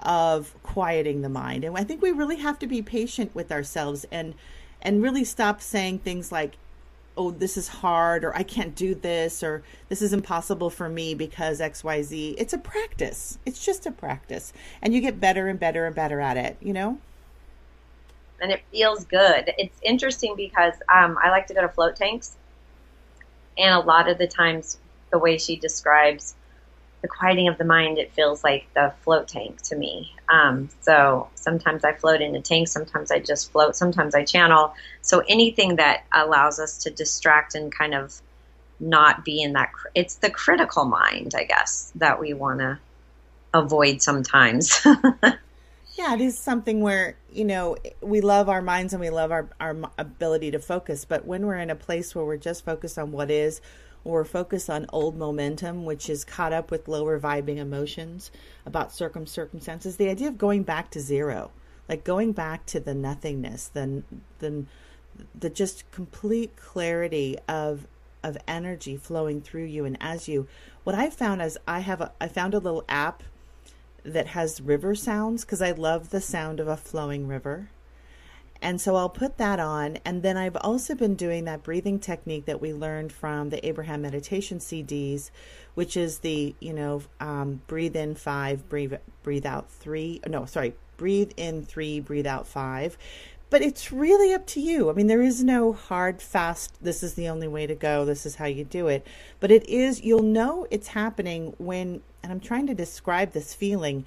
of 0.00 0.54
quieting 0.62 1.22
the 1.22 1.28
mind. 1.28 1.64
And 1.64 1.76
I 1.78 1.84
think 1.84 2.02
we 2.02 2.10
really 2.10 2.36
have 2.36 2.58
to 2.58 2.66
be 2.66 2.82
patient 2.82 3.34
with 3.34 3.52
ourselves 3.52 4.04
and 4.10 4.34
and 4.84 5.00
really 5.00 5.22
stop 5.22 5.60
saying 5.60 6.00
things 6.00 6.32
like, 6.32 6.56
oh, 7.16 7.30
this 7.30 7.56
is 7.56 7.68
hard, 7.68 8.24
or 8.24 8.34
I 8.34 8.42
can't 8.42 8.74
do 8.74 8.96
this, 8.96 9.40
or 9.44 9.62
this 9.88 10.02
is 10.02 10.12
impossible 10.12 10.70
for 10.70 10.88
me 10.88 11.14
because 11.14 11.60
XYZ. 11.60 12.34
It's 12.36 12.52
a 12.52 12.58
practice. 12.58 13.38
It's 13.46 13.64
just 13.64 13.86
a 13.86 13.92
practice. 13.92 14.52
And 14.80 14.92
you 14.92 15.00
get 15.00 15.20
better 15.20 15.46
and 15.46 15.60
better 15.60 15.86
and 15.86 15.94
better 15.94 16.20
at 16.20 16.36
it, 16.36 16.56
you 16.60 16.72
know? 16.72 16.98
and 18.42 18.50
it 18.50 18.62
feels 18.72 19.04
good. 19.04 19.52
It's 19.56 19.78
interesting 19.82 20.34
because 20.36 20.74
um, 20.92 21.16
I 21.22 21.30
like 21.30 21.46
to 21.46 21.54
go 21.54 21.62
to 21.62 21.68
float 21.68 21.96
tanks, 21.96 22.36
and 23.56 23.74
a 23.74 23.80
lot 23.80 24.08
of 24.08 24.18
the 24.18 24.26
times, 24.26 24.78
the 25.10 25.18
way 25.18 25.38
she 25.38 25.56
describes 25.56 26.34
the 27.02 27.08
quieting 27.08 27.48
of 27.48 27.58
the 27.58 27.64
mind, 27.64 27.98
it 27.98 28.12
feels 28.12 28.44
like 28.44 28.66
the 28.74 28.94
float 29.02 29.26
tank 29.26 29.60
to 29.62 29.76
me. 29.76 30.12
Um, 30.28 30.70
so 30.80 31.28
sometimes 31.34 31.84
I 31.84 31.92
float 31.94 32.22
in 32.22 32.34
a 32.36 32.40
tank, 32.40 32.68
sometimes 32.68 33.10
I 33.10 33.18
just 33.18 33.50
float, 33.50 33.74
sometimes 33.74 34.14
I 34.14 34.24
channel. 34.24 34.72
So 35.02 35.22
anything 35.28 35.76
that 35.76 36.04
allows 36.12 36.60
us 36.60 36.78
to 36.84 36.90
distract 36.90 37.56
and 37.56 37.74
kind 37.74 37.94
of 37.94 38.14
not 38.78 39.24
be 39.24 39.42
in 39.42 39.52
that, 39.54 39.72
it's 39.96 40.16
the 40.16 40.30
critical 40.30 40.84
mind, 40.84 41.34
I 41.36 41.44
guess, 41.44 41.92
that 41.96 42.20
we 42.20 42.34
want 42.34 42.60
to 42.60 42.78
avoid 43.52 44.00
sometimes. 44.00 44.86
Yeah, 45.94 46.14
it 46.14 46.20
is 46.22 46.38
something 46.38 46.80
where, 46.80 47.16
you 47.30 47.44
know, 47.44 47.76
we 48.00 48.20
love 48.22 48.48
our 48.48 48.62
minds 48.62 48.94
and 48.94 49.00
we 49.00 49.10
love 49.10 49.30
our, 49.30 49.48
our 49.60 49.76
ability 49.98 50.50
to 50.52 50.58
focus. 50.58 51.04
But 51.04 51.26
when 51.26 51.46
we're 51.46 51.58
in 51.58 51.70
a 51.70 51.74
place 51.74 52.14
where 52.14 52.24
we're 52.24 52.38
just 52.38 52.64
focused 52.64 52.98
on 52.98 53.12
what 53.12 53.30
is, 53.30 53.60
or 54.04 54.24
focused 54.24 54.68
on 54.68 54.86
old 54.92 55.16
momentum, 55.16 55.84
which 55.84 56.10
is 56.10 56.24
caught 56.24 56.52
up 56.52 56.70
with 56.70 56.88
lower 56.88 57.20
vibing 57.20 57.58
emotions 57.58 58.30
about 58.66 58.92
circum 58.92 59.26
circumstances, 59.26 59.96
the 59.96 60.08
idea 60.08 60.28
of 60.28 60.38
going 60.38 60.62
back 60.62 60.90
to 60.90 61.00
zero, 61.00 61.50
like 61.88 62.02
going 62.04 62.32
back 62.32 62.66
to 62.66 62.80
the 62.80 62.94
nothingness, 62.94 63.68
the, 63.68 64.02
the, 64.40 64.64
the 65.38 65.50
just 65.50 65.88
complete 65.92 66.56
clarity 66.56 67.36
of 67.48 67.86
of 68.24 68.38
energy 68.46 68.96
flowing 68.96 69.40
through 69.40 69.64
you 69.64 69.84
and 69.84 69.96
as 70.00 70.28
you 70.28 70.46
what 70.84 70.94
i 70.94 71.10
found 71.10 71.42
is 71.42 71.58
i 71.66 71.80
have 71.80 72.00
a 72.00 72.12
i 72.20 72.28
found 72.28 72.54
a 72.54 72.58
little 72.60 72.84
app 72.88 73.24
that 74.04 74.28
has 74.28 74.60
river 74.60 74.94
sounds 74.94 75.44
because 75.44 75.62
I 75.62 75.72
love 75.72 76.10
the 76.10 76.20
sound 76.20 76.60
of 76.60 76.68
a 76.68 76.76
flowing 76.76 77.26
river. 77.28 77.70
And 78.62 78.80
so 78.80 78.94
I'll 78.94 79.08
put 79.08 79.38
that 79.38 79.58
on. 79.58 79.98
And 80.04 80.22
then 80.22 80.36
I've 80.36 80.56
also 80.56 80.94
been 80.94 81.16
doing 81.16 81.44
that 81.46 81.64
breathing 81.64 81.98
technique 81.98 82.46
that 82.46 82.60
we 82.60 82.72
learned 82.72 83.12
from 83.12 83.50
the 83.50 83.66
Abraham 83.66 84.02
Meditation 84.02 84.60
CDs, 84.60 85.30
which 85.74 85.96
is 85.96 86.20
the, 86.20 86.54
you 86.60 86.72
know, 86.72 87.02
um, 87.18 87.60
breathe 87.66 87.96
in 87.96 88.14
five, 88.14 88.68
breathe, 88.68 88.94
breathe 89.24 89.46
out 89.46 89.68
three. 89.68 90.20
No, 90.28 90.44
sorry, 90.44 90.74
breathe 90.96 91.32
in 91.36 91.64
three, 91.64 91.98
breathe 91.98 92.26
out 92.26 92.46
five. 92.46 92.96
But 93.50 93.62
it's 93.62 93.92
really 93.92 94.32
up 94.32 94.46
to 94.46 94.60
you. 94.60 94.88
I 94.88 94.92
mean, 94.94 95.08
there 95.08 95.20
is 95.20 95.42
no 95.42 95.72
hard, 95.72 96.22
fast, 96.22 96.82
this 96.82 97.02
is 97.02 97.14
the 97.14 97.28
only 97.28 97.48
way 97.48 97.66
to 97.66 97.74
go, 97.74 98.04
this 98.04 98.24
is 98.24 98.36
how 98.36 98.46
you 98.46 98.64
do 98.64 98.86
it. 98.86 99.06
But 99.40 99.50
it 99.50 99.68
is, 99.68 100.00
you'll 100.02 100.22
know 100.22 100.66
it's 100.70 100.88
happening 100.88 101.54
when 101.58 102.00
and 102.22 102.32
I'm 102.32 102.40
trying 102.40 102.66
to 102.68 102.74
describe 102.74 103.32
this 103.32 103.54
feeling, 103.54 104.06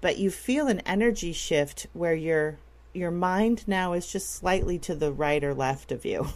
but 0.00 0.18
you 0.18 0.30
feel 0.30 0.68
an 0.68 0.80
energy 0.80 1.32
shift 1.32 1.86
where 1.92 2.14
your 2.14 2.58
your 2.92 3.10
mind 3.10 3.68
now 3.68 3.92
is 3.92 4.10
just 4.10 4.34
slightly 4.34 4.78
to 4.78 4.94
the 4.94 5.12
right 5.12 5.44
or 5.44 5.52
left 5.52 5.92
of 5.92 6.04
you. 6.06 6.28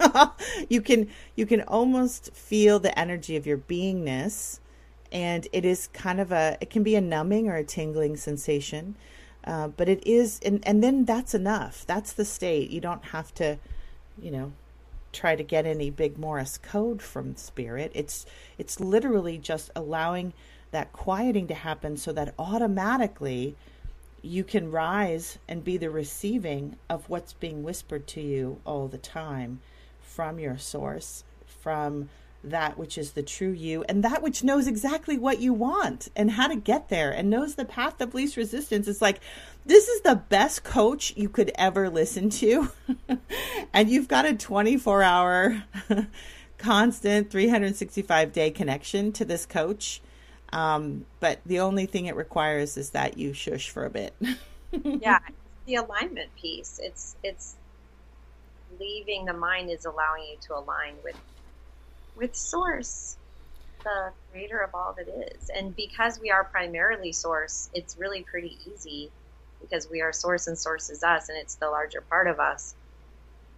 you 0.68 0.80
can 0.80 1.08
you 1.34 1.46
can 1.46 1.62
almost 1.62 2.32
feel 2.34 2.78
the 2.78 2.98
energy 2.98 3.36
of 3.36 3.46
your 3.46 3.58
beingness 3.58 4.60
and 5.12 5.46
it 5.52 5.64
is 5.64 5.88
kind 5.88 6.20
of 6.20 6.32
a 6.32 6.58
it 6.60 6.70
can 6.70 6.82
be 6.82 6.94
a 6.94 7.00
numbing 7.00 7.48
or 7.48 7.56
a 7.56 7.64
tingling 7.64 8.16
sensation 8.16 8.94
uh, 9.46 9.68
but 9.68 9.88
it 9.88 10.04
is 10.06 10.40
and, 10.44 10.66
and 10.66 10.82
then 10.82 11.04
that's 11.04 11.34
enough. 11.34 11.84
That's 11.86 12.12
the 12.12 12.24
state. 12.24 12.70
You 12.70 12.80
don't 12.80 13.04
have 13.06 13.32
to 13.34 13.58
you 14.20 14.30
know 14.30 14.52
try 15.12 15.36
to 15.36 15.42
get 15.42 15.64
any 15.64 15.88
big 15.88 16.18
morse 16.18 16.58
code 16.58 17.00
from 17.00 17.36
spirit. 17.36 17.92
It's 17.94 18.26
it's 18.58 18.80
literally 18.80 19.38
just 19.38 19.70
allowing 19.76 20.32
that 20.76 20.92
quieting 20.92 21.48
to 21.48 21.54
happen 21.54 21.96
so 21.96 22.12
that 22.12 22.34
automatically 22.38 23.56
you 24.20 24.44
can 24.44 24.70
rise 24.70 25.38
and 25.48 25.64
be 25.64 25.78
the 25.78 25.88
receiving 25.88 26.76
of 26.90 27.08
what's 27.08 27.32
being 27.32 27.62
whispered 27.62 28.06
to 28.06 28.20
you 28.20 28.60
all 28.66 28.86
the 28.86 28.98
time 28.98 29.58
from 30.02 30.38
your 30.38 30.58
source, 30.58 31.24
from 31.46 32.10
that 32.44 32.76
which 32.76 32.98
is 32.98 33.12
the 33.12 33.22
true 33.22 33.52
you, 33.52 33.86
and 33.88 34.04
that 34.04 34.22
which 34.22 34.44
knows 34.44 34.66
exactly 34.66 35.16
what 35.16 35.40
you 35.40 35.54
want 35.54 36.10
and 36.14 36.32
how 36.32 36.46
to 36.46 36.56
get 36.56 36.90
there 36.90 37.10
and 37.10 37.30
knows 37.30 37.54
the 37.54 37.64
path 37.64 37.98
of 38.02 38.12
least 38.12 38.36
resistance. 38.36 38.86
It's 38.86 39.00
like, 39.00 39.20
this 39.64 39.88
is 39.88 40.02
the 40.02 40.16
best 40.28 40.62
coach 40.62 41.14
you 41.16 41.30
could 41.30 41.52
ever 41.54 41.88
listen 41.88 42.28
to. 42.28 42.70
and 43.72 43.88
you've 43.88 44.08
got 44.08 44.26
a 44.26 44.34
24 44.34 45.02
hour, 45.02 45.64
constant, 46.58 47.30
365 47.30 48.30
day 48.34 48.50
connection 48.50 49.10
to 49.12 49.24
this 49.24 49.46
coach 49.46 50.02
um, 50.52 51.04
but 51.20 51.40
the 51.46 51.60
only 51.60 51.86
thing 51.86 52.06
it 52.06 52.16
requires 52.16 52.76
is 52.76 52.90
that 52.90 53.18
you 53.18 53.32
shush 53.32 53.70
for 53.70 53.84
a 53.84 53.90
bit. 53.90 54.14
yeah, 54.84 55.18
the 55.66 55.76
alignment 55.76 56.34
piece. 56.36 56.80
It's 56.82 57.16
it's 57.22 57.56
leaving 58.78 59.24
the 59.24 59.32
mind 59.32 59.70
is 59.70 59.84
allowing 59.84 60.24
you 60.30 60.36
to 60.42 60.54
align 60.56 60.94
with 61.04 61.16
with 62.16 62.34
source, 62.34 63.16
the 63.84 64.12
creator 64.32 64.60
of 64.60 64.70
all 64.74 64.94
that 64.96 65.08
is. 65.08 65.50
And 65.50 65.74
because 65.76 66.20
we 66.20 66.30
are 66.30 66.44
primarily 66.44 67.12
source, 67.12 67.68
it's 67.74 67.96
really 67.98 68.22
pretty 68.22 68.58
easy 68.72 69.10
because 69.60 69.88
we 69.90 70.00
are 70.00 70.12
source 70.12 70.46
and 70.46 70.58
source 70.58 70.90
is 70.90 71.02
us 71.02 71.28
and 71.28 71.38
it's 71.38 71.56
the 71.56 71.68
larger 71.68 72.00
part 72.00 72.26
of 72.26 72.40
us. 72.40 72.74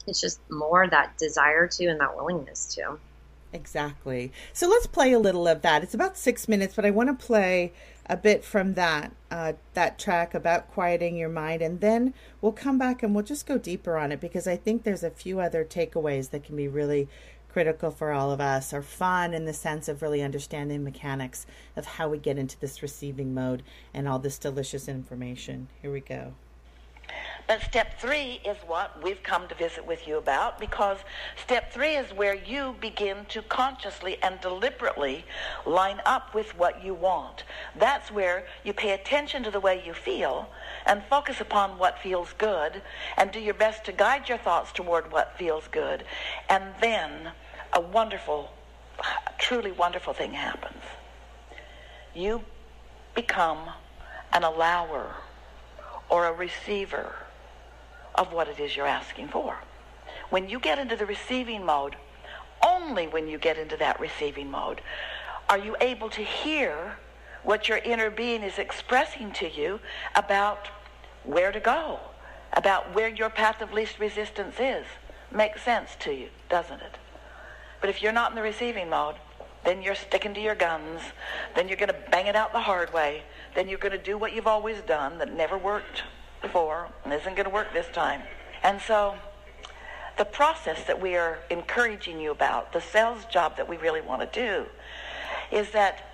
It's 0.07 0.21
just 0.21 0.40
more 0.50 0.88
that 0.88 1.18
desire 1.18 1.66
to 1.68 1.87
and 1.87 2.00
that 2.00 2.16
willingness 2.16 2.75
to. 2.76 2.99
Exactly. 3.52 4.31
So 4.52 4.69
let's 4.69 4.87
play 4.87 5.12
a 5.12 5.19
little 5.19 5.49
of 5.49 5.62
that. 5.62 5.83
It's 5.83 5.95
about 5.95 6.19
six 6.19 6.49
minutes, 6.49 6.75
but 6.75 6.85
I 6.85 6.90
want 6.90 7.09
to 7.09 7.26
play 7.26 7.73
a 8.07 8.17
bit 8.17 8.45
from 8.45 8.75
that 8.75 9.12
uh, 9.31 9.52
that 9.75 9.99
track 9.99 10.35
about 10.35 10.71
quieting 10.71 11.17
your 11.17 11.28
mind, 11.28 11.62
and 11.62 11.81
then 11.81 12.14
we'll 12.40 12.52
come 12.52 12.78
back 12.78 13.02
and 13.02 13.14
we'll 13.14 13.25
just 13.25 13.47
go 13.47 13.59
deeper 13.59 13.97
on 13.97 14.12
it 14.12 14.21
because 14.21 14.47
I 14.47 14.57
think 14.57 14.83
there's 14.83 15.02
a 15.02 15.11
few 15.11 15.40
other 15.40 15.64
takeaways 15.64 16.31
that 16.31 16.45
can 16.45 16.57
be 16.57 16.69
really 16.69 17.09
critical 17.49 17.90
for 17.90 18.12
all 18.12 18.31
of 18.31 18.40
us, 18.40 18.73
or 18.73 18.83
fun 18.83 19.33
in 19.35 19.47
the 19.47 19.52
sense 19.55 19.88
of 19.88 20.02
really 20.02 20.23
understanding 20.23 20.85
mechanics 20.85 21.47
of 21.76 21.87
how 21.87 22.09
we 22.09 22.19
get 22.19 22.38
into 22.38 22.59
this 22.61 22.83
receiving 22.83 23.35
mode 23.35 23.62
and 23.95 24.07
all 24.07 24.19
this 24.19 24.38
delicious 24.38 24.88
information. 24.88 25.69
Here 25.81 25.93
we 25.93 26.00
go. 26.00 26.35
But 27.49 27.62
step 27.62 27.99
three 27.99 28.40
is 28.45 28.59
what 28.67 29.02
we've 29.02 29.23
come 29.23 29.49
to 29.49 29.55
visit 29.55 29.87
with 29.87 30.07
you 30.07 30.19
about 30.19 30.59
because 30.59 30.99
step 31.43 31.73
three 31.73 31.95
is 31.95 32.12
where 32.12 32.35
you 32.35 32.76
begin 32.78 33.25
to 33.31 33.40
consciously 33.40 34.19
and 34.23 34.38
deliberately 34.43 35.25
line 35.64 36.02
up 36.05 36.35
with 36.35 36.55
what 36.59 36.85
you 36.85 36.93
want. 36.93 37.45
That's 37.75 38.11
where 38.11 38.45
you 38.64 38.75
pay 38.75 38.90
attention 38.90 39.45
to 39.45 39.50
the 39.50 39.61
way 39.61 39.83
you 39.85 39.95
feel 39.95 40.50
and 40.85 41.02
focus 41.09 41.40
upon 41.40 41.78
what 41.78 41.99
feels 41.99 42.35
good 42.37 42.83
and 43.17 43.33
do 43.33 43.40
your 43.40 43.55
best 43.55 43.83
to 43.87 43.93
guide 43.93 44.28
your 44.28 44.37
thoughts 44.37 44.71
toward 44.71 45.11
what 45.11 45.38
feels 45.38 45.69
good. 45.69 46.05
And 46.50 46.75
then 46.83 47.33
a 47.73 47.81
wonderful, 47.81 48.52
truly 49.38 49.73
wonderful 49.73 50.12
thing 50.12 50.35
happens. 50.35 50.83
You 52.14 52.45
become 53.14 53.71
an 54.35 54.43
allower 54.43 55.14
or 56.11 56.26
a 56.26 56.33
receiver 56.35 57.14
of 58.18 58.32
what 58.32 58.48
it 58.48 58.58
is 58.58 58.76
you're 58.76 58.87
asking 58.87 59.28
for. 59.28 59.56
When 60.28 60.48
you 60.48 60.58
get 60.58 60.78
into 60.78 60.96
the 60.96 61.06
receiving 61.06 61.64
mode, 61.64 61.96
only 62.66 63.06
when 63.06 63.28
you 63.28 63.38
get 63.38 63.56
into 63.56 63.76
that 63.78 64.00
receiving 64.00 64.50
mode 64.50 64.80
are 65.48 65.58
you 65.58 65.76
able 65.80 66.10
to 66.10 66.20
hear 66.20 66.96
what 67.42 67.68
your 67.68 67.78
inner 67.78 68.10
being 68.10 68.42
is 68.42 68.58
expressing 68.58 69.30
to 69.32 69.48
you 69.48 69.80
about 70.14 70.68
where 71.25 71.52
to 71.52 71.60
go, 71.60 72.00
about 72.52 72.94
where 72.94 73.08
your 73.08 73.30
path 73.30 73.62
of 73.62 73.72
least 73.72 73.98
resistance 73.98 74.56
is. 74.58 74.84
Makes 75.30 75.62
sense 75.62 75.90
to 76.00 76.12
you, 76.12 76.28
doesn't 76.50 76.80
it? 76.80 76.98
But 77.80 77.88
if 77.88 78.02
you're 78.02 78.12
not 78.12 78.32
in 78.32 78.37
the 78.37 78.42
receiving 78.42 78.90
mode, 78.90 79.14
then 79.64 79.80
you're 79.80 79.94
sticking 79.94 80.34
to 80.34 80.40
your 80.40 80.54
guns, 80.54 81.00
then 81.54 81.68
you're 81.68 81.76
going 81.76 81.88
to 81.88 82.10
bang 82.10 82.26
it 82.26 82.37
out 82.37 82.52
the 82.52 82.60
hard 82.60 82.92
way, 82.92 83.22
then 83.54 83.68
you're 83.68 83.78
going 83.78 83.92
to 83.92 83.98
do 83.98 84.18
what 84.18 84.34
you've 84.34 84.46
always 84.46 84.80
done 84.82 85.18
that 85.18 85.32
never 85.32 85.56
worked 85.56 86.02
before 86.40 86.88
and 87.04 87.12
isn't 87.12 87.35
going 87.35 87.45
to 87.45 87.50
work 87.50 87.73
this 87.73 87.88
time. 87.92 88.23
And 88.62 88.80
so 88.80 89.14
the 90.16 90.25
process 90.25 90.85
that 90.85 91.00
we 91.00 91.16
are 91.16 91.38
encouraging 91.50 92.21
you 92.21 92.30
about, 92.30 92.73
the 92.73 92.80
sales 92.80 93.25
job 93.26 93.57
that 93.57 93.68
we 93.68 93.76
really 93.76 94.00
want 94.00 94.21
to 94.21 94.40
do, 94.40 94.66
is 95.50 95.71
that 95.71 96.04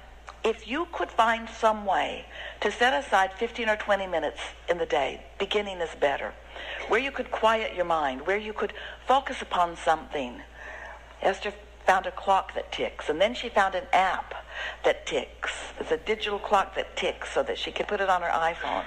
if 0.44 0.68
you 0.68 0.86
could 0.92 1.10
find 1.10 1.48
some 1.48 1.86
way 1.86 2.26
to 2.60 2.70
set 2.70 2.92
aside 2.92 3.32
15 3.32 3.68
or 3.68 3.76
20 3.76 4.06
minutes 4.06 4.40
in 4.68 4.76
the 4.76 4.86
day, 4.86 5.24
beginning 5.38 5.78
is 5.78 5.94
better, 5.98 6.34
where 6.88 7.00
you 7.00 7.10
could 7.10 7.30
quiet 7.30 7.74
your 7.74 7.86
mind, 7.86 8.26
where 8.26 8.36
you 8.36 8.52
could 8.52 8.74
focus 9.06 9.40
upon 9.40 9.76
something. 9.76 10.42
Esther 11.22 11.54
found 11.86 12.06
a 12.06 12.10
clock 12.10 12.54
that 12.54 12.72
ticks, 12.72 13.08
and 13.08 13.20
then 13.20 13.34
she 13.34 13.48
found 13.48 13.74
an 13.74 13.86
app 13.92 14.34
that 14.84 15.06
ticks. 15.06 15.52
It's 15.78 15.90
a 15.90 15.96
digital 15.96 16.38
clock 16.38 16.74
that 16.76 16.96
ticks 16.96 17.32
so 17.32 17.42
that 17.42 17.58
she 17.58 17.70
can 17.70 17.86
put 17.86 18.00
it 18.00 18.08
on 18.08 18.22
her 18.22 18.28
iPhone. 18.28 18.84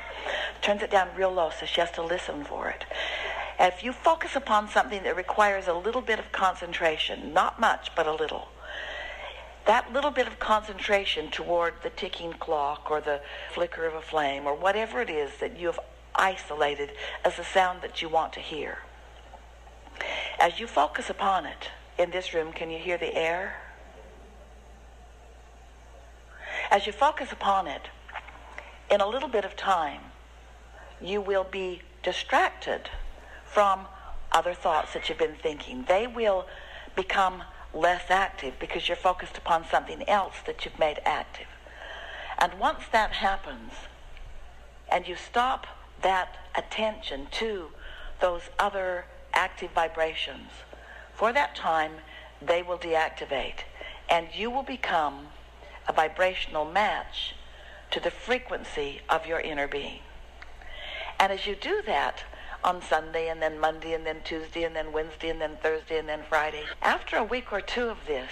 Turns 0.62 0.82
it 0.82 0.92
down 0.92 1.10
real 1.16 1.32
low 1.32 1.52
so 1.58 1.66
she 1.66 1.82
has 1.82 1.92
to 1.92 2.02
listen 2.02 2.44
for 2.44 2.70
it. 2.70 2.86
And 3.60 3.74
if 3.74 3.84
you 3.84 3.92
focus 3.92 4.36
upon 4.36 4.70
something 4.70 5.04
that 5.04 5.16
requires 5.16 5.68
a 5.68 5.74
little 5.74 6.02
bit 6.02 6.20
of 6.20 6.32
concentration, 6.32 7.34
not 7.34 7.60
much, 7.60 7.92
but 7.96 8.08
a 8.08 8.14
little, 8.14 8.50
that 9.66 9.92
little 9.92 10.12
bit 10.12 10.28
of 10.28 10.40
concentration 10.40 11.30
toward 11.30 11.74
the 11.84 11.90
ticking 11.90 12.34
clock 12.34 12.90
or 12.90 13.02
the 13.02 13.22
flicker 13.54 13.86
of 13.86 13.94
a 13.94 14.02
flame 14.02 14.46
or 14.46 14.56
whatever 14.56 15.02
it 15.02 15.10
is 15.10 15.32
that 15.40 15.60
you 15.60 15.68
have 15.68 15.80
isolated 16.16 16.92
as 17.26 17.36
the 17.36 17.44
sound 17.44 17.82
that 17.82 18.02
you 18.02 18.10
want 18.10 18.34
to 18.34 18.40
hear. 18.40 18.80
As 20.40 20.60
you 20.60 20.68
focus 20.68 21.10
upon 21.10 21.46
it 21.46 21.70
in 21.98 22.12
this 22.12 22.34
room, 22.34 22.54
can 22.54 22.70
you 22.70 22.78
hear 22.78 22.98
the 22.98 23.16
air? 23.16 23.56
As 26.70 26.86
you 26.86 26.94
focus 26.94 27.32
upon 27.32 27.68
it, 27.68 27.82
in 28.92 29.02
a 29.02 29.08
little 29.08 29.30
bit 29.30 29.46
of 29.46 29.56
time, 29.56 30.02
you 31.02 31.22
will 31.22 31.44
be 31.44 31.82
distracted 32.04 32.90
from 33.46 33.86
other 34.32 34.54
thoughts 34.54 34.94
that 34.94 35.10
you've 35.10 35.18
been 35.18 35.36
thinking. 35.36 35.86
They 35.88 36.08
will 36.08 36.46
become 36.96 37.44
less 37.74 38.04
active 38.10 38.56
because 38.60 38.88
you're 38.88 38.98
focused 38.98 39.38
upon 39.38 39.66
something 39.66 40.08
else 40.08 40.36
that 40.46 40.66
you've 40.66 40.80
made 40.80 41.00
active. 41.06 41.48
And 42.40 42.54
once 42.60 42.84
that 42.92 43.14
happens, 43.14 43.72
and 44.92 45.08
you 45.08 45.16
stop 45.16 45.68
that 46.02 46.38
attention 46.56 47.28
to 47.32 47.68
those 48.20 48.44
other 48.60 49.06
active 49.34 49.72
vibrations, 49.72 50.50
for 51.18 51.34
that 51.34 51.56
time, 51.56 51.94
they 52.40 52.62
will 52.62 52.78
deactivate, 52.78 53.66
and 54.08 54.28
you 54.36 54.52
will 54.52 54.62
become 54.62 55.30
a 55.88 55.94
vibrational 55.94 56.64
match 56.64 57.34
to 57.90 58.00
the 58.00 58.12
frequency 58.12 59.02
of 59.10 59.26
your 59.26 59.40
inner 59.40 59.68
being. 59.68 60.02
And 61.20 61.32
as 61.32 61.48
you 61.48 61.56
do 61.56 61.82
that 61.88 62.24
on 62.64 62.84
Sunday 62.84 63.30
and 63.30 63.42
then 63.42 63.60
Monday 63.60 63.94
and 63.94 64.06
then 64.06 64.22
Tuesday 64.24 64.64
and 64.64 64.76
then 64.76 64.92
Wednesday 64.92 65.30
and 65.30 65.42
then 65.42 65.58
Thursday 65.64 65.98
and 65.98 66.08
then 66.08 66.22
Friday, 66.30 66.64
after 66.84 67.16
a 67.16 67.24
week 67.24 67.52
or 67.52 67.62
two 67.62 67.90
of 67.90 67.98
this, 68.06 68.30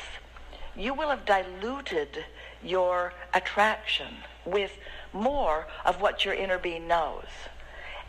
you 0.76 0.94
will 0.94 1.10
have 1.10 1.26
diluted 1.26 2.26
your 2.62 3.14
attraction 3.34 4.18
with 4.46 4.78
more 5.12 5.66
of 5.84 6.02
what 6.02 6.24
your 6.24 6.36
inner 6.36 6.60
being 6.60 6.88
knows. 6.88 7.26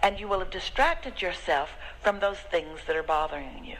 And 0.02 0.20
you 0.20 0.28
will 0.28 0.40
have 0.40 0.50
distracted 0.50 1.22
yourself 1.22 1.70
from 2.02 2.20
those 2.20 2.38
things 2.50 2.80
that 2.86 2.94
are 2.94 3.02
bothering 3.02 3.64
you. 3.64 3.76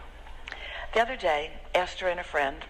The 0.96 1.02
other 1.02 1.16
day, 1.16 1.50
Esther 1.74 2.08
and 2.08 2.18
a 2.18 2.24
friend 2.24 2.64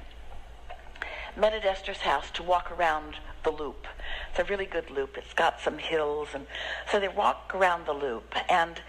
met 1.37 1.53
at 1.53 1.65
Esther's 1.65 2.01
house 2.01 2.29
to 2.33 2.43
walk 2.43 2.73
around 2.73 3.19
the 3.45 3.53
loop. 3.53 3.87
It's 4.31 4.41
a 4.41 4.45
really 4.51 4.67
good 4.67 4.91
loop. 4.91 5.17
It's 5.17 5.33
got 5.33 5.61
some 5.61 5.79
hills, 5.79 6.31
and 6.35 6.49
so 6.91 6.99
they 6.99 7.07
walk 7.07 7.53
around 7.55 7.87
the 7.87 7.93
loop, 7.93 8.35
and 8.51 8.83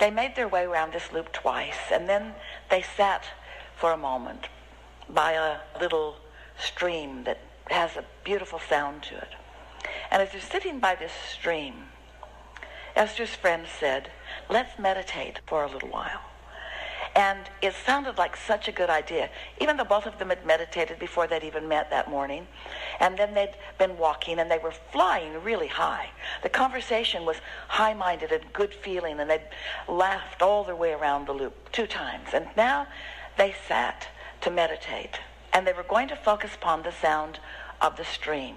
they 0.00 0.10
made 0.10 0.34
their 0.34 0.48
way 0.48 0.64
around 0.64 0.92
this 0.92 1.12
loop 1.12 1.32
twice, 1.32 1.92
and 1.92 2.08
then 2.08 2.34
they 2.68 2.82
sat 2.82 3.22
for 3.76 3.92
a 3.92 3.96
moment 3.96 4.48
by 5.08 5.34
a 5.34 5.58
little 5.80 6.16
stream 6.58 7.22
that 7.22 7.38
has 7.66 7.94
a 7.94 8.04
beautiful 8.24 8.58
sound 8.58 9.04
to 9.04 9.18
it. 9.18 9.36
And 10.10 10.20
as 10.20 10.32
they're 10.32 10.40
sitting 10.40 10.80
by 10.80 10.96
this 10.96 11.12
stream, 11.32 11.74
Esther's 12.96 13.36
friend 13.36 13.68
said, 13.78 14.10
let's 14.48 14.80
meditate 14.80 15.38
for 15.46 15.62
a 15.62 15.70
little 15.70 15.90
while. 15.90 16.29
And 17.16 17.50
it 17.60 17.74
sounded 17.74 18.18
like 18.18 18.36
such 18.36 18.68
a 18.68 18.72
good 18.72 18.88
idea, 18.88 19.30
even 19.60 19.76
though 19.76 19.84
both 19.84 20.06
of 20.06 20.18
them 20.18 20.28
had 20.28 20.46
meditated 20.46 20.98
before 20.98 21.26
they'd 21.26 21.42
even 21.42 21.66
met 21.66 21.90
that 21.90 22.08
morning. 22.08 22.46
And 23.00 23.18
then 23.18 23.34
they'd 23.34 23.56
been 23.78 23.98
walking 23.98 24.38
and 24.38 24.50
they 24.50 24.58
were 24.58 24.72
flying 24.92 25.42
really 25.42 25.66
high. 25.66 26.10
The 26.42 26.48
conversation 26.48 27.24
was 27.24 27.36
high 27.68 27.94
minded 27.94 28.30
and 28.30 28.52
good 28.52 28.72
feeling, 28.72 29.18
and 29.18 29.28
they'd 29.28 29.48
laughed 29.88 30.40
all 30.40 30.62
their 30.62 30.76
way 30.76 30.92
around 30.92 31.26
the 31.26 31.32
loop 31.32 31.72
two 31.72 31.86
times. 31.86 32.28
And 32.32 32.46
now 32.56 32.86
they 33.36 33.54
sat 33.66 34.06
to 34.42 34.50
meditate, 34.50 35.18
and 35.52 35.66
they 35.66 35.72
were 35.72 35.82
going 35.82 36.08
to 36.08 36.16
focus 36.16 36.54
upon 36.54 36.82
the 36.82 36.92
sound 36.92 37.40
of 37.80 37.96
the 37.96 38.04
stream. 38.04 38.56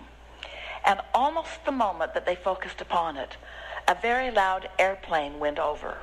And 0.85 0.99
almost 1.13 1.65
the 1.65 1.71
moment 1.71 2.13
that 2.13 2.25
they 2.25 2.35
focused 2.35 2.81
upon 2.81 3.17
it, 3.17 3.37
a 3.87 3.95
very 3.95 4.29
loud 4.29 4.69
airplane 4.77 5.39
went 5.39 5.57
over 5.57 5.97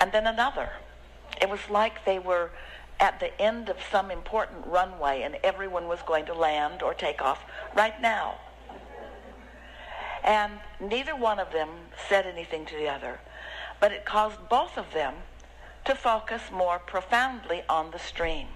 and 0.00 0.10
then 0.10 0.26
another. 0.26 0.70
It 1.40 1.48
was 1.48 1.60
like 1.70 2.04
they 2.04 2.18
were 2.18 2.50
at 2.98 3.20
the 3.20 3.38
end 3.40 3.68
of 3.68 3.76
some 3.90 4.10
important 4.10 4.66
runway 4.66 5.22
and 5.22 5.36
everyone 5.44 5.86
was 5.86 6.00
going 6.06 6.26
to 6.26 6.34
land 6.34 6.82
or 6.82 6.94
take 6.94 7.22
off 7.22 7.44
right 7.76 8.00
now. 8.00 8.38
And 10.24 10.52
neither 10.80 11.16
one 11.16 11.38
of 11.38 11.52
them 11.52 11.68
said 12.08 12.26
anything 12.26 12.66
to 12.66 12.76
the 12.76 12.88
other, 12.88 13.20
but 13.78 13.92
it 13.92 14.04
caused 14.04 14.48
both 14.48 14.76
of 14.76 14.92
them 14.92 15.14
to 15.86 15.94
focus 15.94 16.42
more 16.52 16.78
profoundly 16.78 17.62
on 17.68 17.90
the 17.90 17.98
stream. 17.98 18.48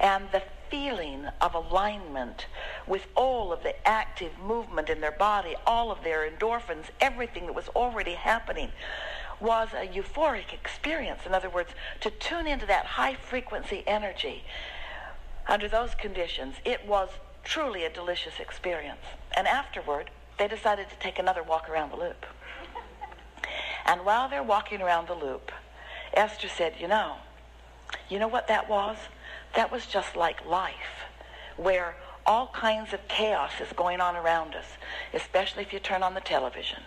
And 0.00 0.28
the 0.32 0.42
feeling 0.70 1.26
of 1.42 1.54
alignment 1.54 2.46
with 2.86 3.06
all 3.14 3.52
of 3.52 3.62
the 3.62 3.86
active 3.86 4.32
movement 4.38 4.88
in 4.88 5.02
their 5.02 5.12
body, 5.12 5.54
all 5.66 5.92
of 5.92 6.02
their 6.02 6.28
endorphins, 6.28 6.86
everything 6.98 7.44
that 7.44 7.54
was 7.54 7.68
already 7.68 8.14
happening 8.14 8.72
was 9.42 9.68
a 9.74 9.86
euphoric 9.86 10.52
experience. 10.52 11.22
In 11.26 11.34
other 11.34 11.50
words, 11.50 11.70
to 12.00 12.10
tune 12.10 12.46
into 12.46 12.64
that 12.66 12.86
high 12.86 13.14
frequency 13.14 13.82
energy 13.86 14.44
under 15.48 15.68
those 15.68 15.94
conditions, 15.96 16.54
it 16.64 16.86
was 16.86 17.08
truly 17.42 17.84
a 17.84 17.90
delicious 17.90 18.38
experience. 18.38 19.02
And 19.36 19.48
afterward, 19.48 20.10
they 20.38 20.46
decided 20.46 20.88
to 20.90 20.96
take 21.00 21.18
another 21.18 21.42
walk 21.42 21.68
around 21.68 21.90
the 21.90 21.96
loop. 21.96 22.24
And 23.84 24.04
while 24.04 24.28
they're 24.28 24.44
walking 24.44 24.80
around 24.80 25.08
the 25.08 25.14
loop, 25.14 25.50
Esther 26.14 26.48
said, 26.48 26.74
You 26.78 26.86
know, 26.86 27.16
you 28.08 28.20
know 28.20 28.28
what 28.28 28.46
that 28.46 28.68
was? 28.68 28.96
That 29.56 29.72
was 29.72 29.86
just 29.86 30.14
like 30.14 30.46
life, 30.46 31.08
where 31.56 31.96
all 32.24 32.46
kinds 32.54 32.92
of 32.92 33.08
chaos 33.08 33.50
is 33.60 33.72
going 33.72 34.00
on 34.00 34.14
around 34.14 34.54
us, 34.54 34.66
especially 35.12 35.64
if 35.64 35.72
you 35.72 35.80
turn 35.80 36.04
on 36.04 36.14
the 36.14 36.20
television 36.20 36.78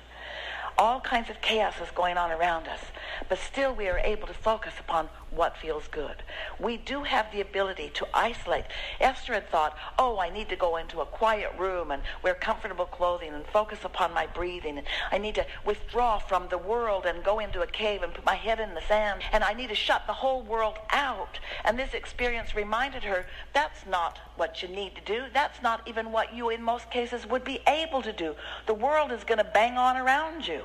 all 0.78 1.00
kinds 1.00 1.30
of 1.30 1.40
chaos 1.42 1.76
is 1.82 1.90
going 1.92 2.18
on 2.18 2.32
around 2.32 2.68
us, 2.68 2.82
but 3.30 3.38
still 3.40 3.74
we 3.74 3.88
are 3.88 4.00
able 4.00 4.28
to 4.28 4.34
focus 4.34 4.74
upon 4.80 5.10
what 5.32 5.58
feels 5.58 5.88
good. 5.90 6.24
We 6.60 6.78
do 6.78 7.04
have 7.04 7.32
the 7.32 7.42
ability 7.42 7.92
to 7.96 8.08
isolate. 8.14 8.66
Esther 9.00 9.34
had 9.34 9.50
thought, 9.50 9.78
oh, 10.00 10.20
I 10.20 10.30
need 10.30 10.50
to 10.50 10.56
go 10.56 10.78
into 10.78 11.02
a 11.02 11.06
quiet 11.06 11.52
room 11.58 11.92
and 11.92 12.02
wear 12.24 12.34
comfortable 12.34 12.86
clothing 12.86 13.34
and 13.34 13.46
focus 13.48 13.80
upon 13.84 14.14
my 14.14 14.28
breathing. 14.28 14.78
And 14.78 14.88
I 15.12 15.18
need 15.18 15.36
to 15.36 15.46
withdraw 15.66 16.20
from 16.20 16.48
the 16.50 16.58
world 16.58 17.06
and 17.06 17.24
go 17.24 17.40
into 17.40 17.62
a 17.62 17.68
cave 17.68 18.02
and 18.04 18.14
put 18.14 18.26
my 18.26 18.36
head 18.36 18.60
in 18.60 18.74
the 18.74 18.82
sand. 18.82 19.22
And 19.32 19.44
I 19.44 19.54
need 19.54 19.70
to 19.70 19.76
shut 19.76 20.08
the 20.08 20.14
whole 20.14 20.42
world 20.42 20.78
out. 20.92 21.40
And 21.64 21.78
this 21.78 21.94
experience 21.94 22.56
reminded 22.56 23.04
her, 23.04 23.26
that's 23.54 23.86
not 23.86 24.20
what 24.38 24.62
you 24.62 24.68
need 24.70 24.96
to 24.96 25.02
do. 25.02 25.26
That's 25.34 25.62
not 25.62 25.82
even 25.88 26.12
what 26.12 26.34
you, 26.34 26.50
in 26.50 26.62
most 26.62 26.90
cases, 26.90 27.28
would 27.28 27.44
be 27.44 27.60
able 27.68 28.02
to 28.02 28.14
do. 28.14 28.36
The 28.68 28.74
world 28.74 29.12
is 29.12 29.24
going 29.24 29.38
to 29.40 29.44
bang 29.44 29.78
on 29.78 29.98
around 29.98 30.48
you. 30.48 30.64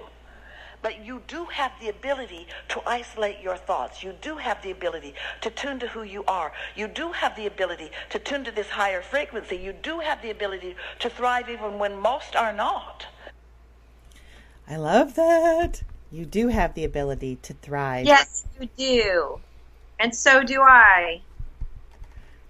But 0.82 1.04
you 1.04 1.22
do 1.26 1.44
have 1.46 1.72
the 1.80 1.88
ability 1.88 2.46
to 2.68 2.80
isolate 2.86 3.40
your 3.40 3.56
thoughts. 3.56 4.02
You 4.02 4.14
do 4.20 4.36
have 4.36 4.62
the 4.62 4.70
ability 4.70 5.14
to 5.42 5.50
tune 5.50 5.78
to 5.80 5.88
who 5.88 6.02
you 6.02 6.24
are. 6.24 6.52
You 6.74 6.88
do 6.88 7.12
have 7.12 7.36
the 7.36 7.46
ability 7.46 7.90
to 8.10 8.18
tune 8.18 8.44
to 8.44 8.50
this 8.50 8.70
higher 8.70 9.02
frequency. 9.02 9.56
You 9.56 9.72
do 9.72 10.00
have 10.00 10.22
the 10.22 10.30
ability 10.30 10.76
to 11.00 11.10
thrive 11.10 11.50
even 11.50 11.78
when 11.78 12.00
most 12.00 12.34
are 12.34 12.52
not. 12.52 13.06
I 14.66 14.76
love 14.76 15.14
that. 15.16 15.82
You 16.10 16.24
do 16.24 16.48
have 16.48 16.74
the 16.74 16.84
ability 16.84 17.36
to 17.42 17.54
thrive. 17.54 18.06
Yes, 18.06 18.44
you 18.58 18.68
do. 18.76 19.40
And 19.98 20.14
so 20.14 20.42
do 20.42 20.62
I. 20.62 21.20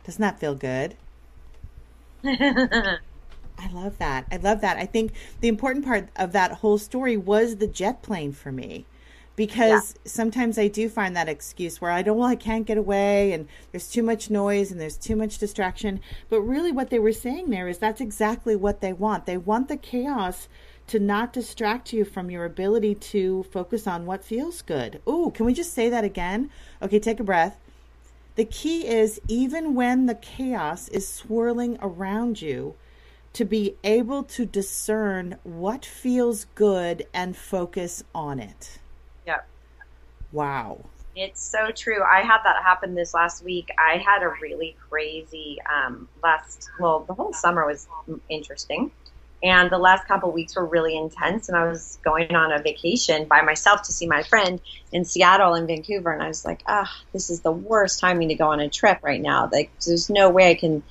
Doesn't 0.04 0.22
that 0.22 0.38
feel 0.38 0.54
good? 0.54 0.96
I 3.60 3.68
love 3.72 3.98
that. 3.98 4.26
I 4.30 4.36
love 4.36 4.60
that. 4.62 4.76
I 4.76 4.86
think 4.86 5.12
the 5.40 5.48
important 5.48 5.84
part 5.84 6.08
of 6.16 6.32
that 6.32 6.52
whole 6.52 6.78
story 6.78 7.16
was 7.16 7.56
the 7.56 7.66
jet 7.66 8.02
plane 8.02 8.32
for 8.32 8.50
me. 8.50 8.86
Because 9.36 9.94
yeah. 9.94 10.10
sometimes 10.10 10.58
I 10.58 10.68
do 10.68 10.88
find 10.88 11.16
that 11.16 11.28
excuse 11.28 11.80
where 11.80 11.90
I 11.90 12.02
don't, 12.02 12.18
well, 12.18 12.28
I 12.28 12.36
can't 12.36 12.66
get 12.66 12.76
away 12.76 13.32
and 13.32 13.48
there's 13.70 13.88
too 13.88 14.02
much 14.02 14.28
noise 14.28 14.70
and 14.70 14.80
there's 14.80 14.98
too 14.98 15.16
much 15.16 15.38
distraction. 15.38 16.00
But 16.28 16.42
really, 16.42 16.72
what 16.72 16.90
they 16.90 16.98
were 16.98 17.12
saying 17.12 17.48
there 17.48 17.68
is 17.68 17.78
that's 17.78 18.00
exactly 18.00 18.54
what 18.54 18.80
they 18.80 18.92
want. 18.92 19.26
They 19.26 19.38
want 19.38 19.68
the 19.68 19.76
chaos 19.76 20.48
to 20.88 20.98
not 20.98 21.32
distract 21.32 21.92
you 21.92 22.04
from 22.04 22.30
your 22.30 22.44
ability 22.44 22.96
to 22.96 23.44
focus 23.44 23.86
on 23.86 24.06
what 24.06 24.24
feels 24.24 24.60
good. 24.60 25.00
Ooh, 25.08 25.30
can 25.32 25.46
we 25.46 25.54
just 25.54 25.72
say 25.72 25.88
that 25.88 26.04
again? 26.04 26.50
Okay, 26.82 26.98
take 26.98 27.20
a 27.20 27.24
breath. 27.24 27.56
The 28.34 28.44
key 28.44 28.86
is 28.86 29.20
even 29.28 29.74
when 29.74 30.06
the 30.06 30.14
chaos 30.14 30.88
is 30.88 31.06
swirling 31.06 31.78
around 31.80 32.42
you, 32.42 32.74
to 33.32 33.44
be 33.44 33.76
able 33.84 34.24
to 34.24 34.44
discern 34.44 35.36
what 35.44 35.84
feels 35.84 36.46
good 36.54 37.06
and 37.14 37.36
focus 37.36 38.02
on 38.14 38.40
it. 38.40 38.78
Yep. 39.26 39.46
Wow. 40.32 40.84
It's 41.14 41.42
so 41.42 41.70
true. 41.70 42.02
I 42.02 42.22
had 42.22 42.38
that 42.44 42.62
happen 42.62 42.94
this 42.94 43.14
last 43.14 43.44
week. 43.44 43.70
I 43.78 43.98
had 43.98 44.22
a 44.22 44.28
really 44.40 44.76
crazy 44.88 45.58
um, 45.62 46.08
last, 46.22 46.70
well, 46.78 47.00
the 47.00 47.14
whole 47.14 47.32
summer 47.32 47.66
was 47.66 47.86
interesting. 48.28 48.90
And 49.42 49.70
the 49.70 49.78
last 49.78 50.06
couple 50.06 50.30
weeks 50.32 50.54
were 50.54 50.66
really 50.66 50.96
intense. 50.96 51.48
And 51.48 51.56
I 51.56 51.64
was 51.64 51.98
going 52.04 52.34
on 52.34 52.52
a 52.52 52.62
vacation 52.62 53.24
by 53.24 53.40
myself 53.42 53.82
to 53.82 53.92
see 53.92 54.06
my 54.06 54.22
friend 54.22 54.60
in 54.92 55.04
Seattle 55.04 55.54
and 55.54 55.66
Vancouver. 55.66 56.12
And 56.12 56.22
I 56.22 56.28
was 56.28 56.44
like, 56.44 56.62
ah, 56.66 56.92
this 57.12 57.30
is 57.30 57.40
the 57.40 57.52
worst 57.52 58.00
timing 58.00 58.28
to 58.28 58.34
go 58.34 58.48
on 58.48 58.60
a 58.60 58.68
trip 58.68 58.98
right 59.02 59.20
now. 59.20 59.48
Like, 59.50 59.70
there's 59.84 60.10
no 60.10 60.28
way 60.28 60.50
I 60.50 60.54
can 60.54 60.82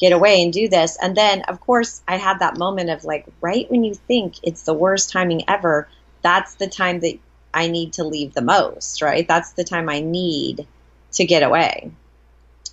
get 0.00 0.12
away 0.12 0.42
and 0.42 0.52
do 0.52 0.68
this. 0.68 0.96
And 1.00 1.16
then, 1.16 1.42
of 1.42 1.60
course, 1.60 2.02
I 2.08 2.16
had 2.16 2.38
that 2.38 2.58
moment 2.58 2.90
of 2.90 3.04
like, 3.04 3.26
right 3.40 3.70
when 3.70 3.84
you 3.84 3.94
think 3.94 4.36
it's 4.42 4.62
the 4.62 4.74
worst 4.74 5.10
timing 5.10 5.48
ever, 5.48 5.88
that's 6.22 6.54
the 6.54 6.68
time 6.68 7.00
that 7.00 7.18
I 7.52 7.68
need 7.68 7.92
to 7.94 8.04
leave 8.04 8.32
the 8.32 8.42
most, 8.42 9.02
right? 9.02 9.28
That's 9.28 9.52
the 9.52 9.64
time 9.64 9.88
I 9.88 10.00
need 10.00 10.66
to 11.12 11.24
get 11.24 11.42
away. 11.42 11.90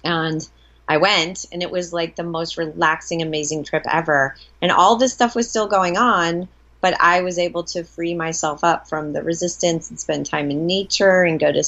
And 0.04 0.48
I 0.88 0.98
went, 0.98 1.46
and 1.52 1.62
it 1.62 1.70
was 1.70 1.92
like 1.92 2.16
the 2.16 2.24
most 2.24 2.58
relaxing, 2.58 3.22
amazing 3.22 3.66
trip 3.66 3.84
ever. 3.92 4.36
And 4.62 4.72
all 4.72 4.96
this 4.96 5.14
stuff 5.14 5.36
was 5.36 5.50
still 5.50 5.68
going 5.68 5.98
on, 5.98 6.48
but 6.80 6.96
I 7.02 7.22
was 7.22 7.38
able 7.38 7.64
to 7.64 7.84
free 7.84 8.14
myself 8.14 8.64
up 8.64 8.88
from 8.88 9.12
the 9.12 9.24
resistance 9.24 9.90
and 9.90 10.00
spend 10.00 10.28
time 10.28 10.50
in 10.50 10.66
nature 10.66 11.24
and 11.24 11.40
go 11.40 11.52
to 11.52 11.64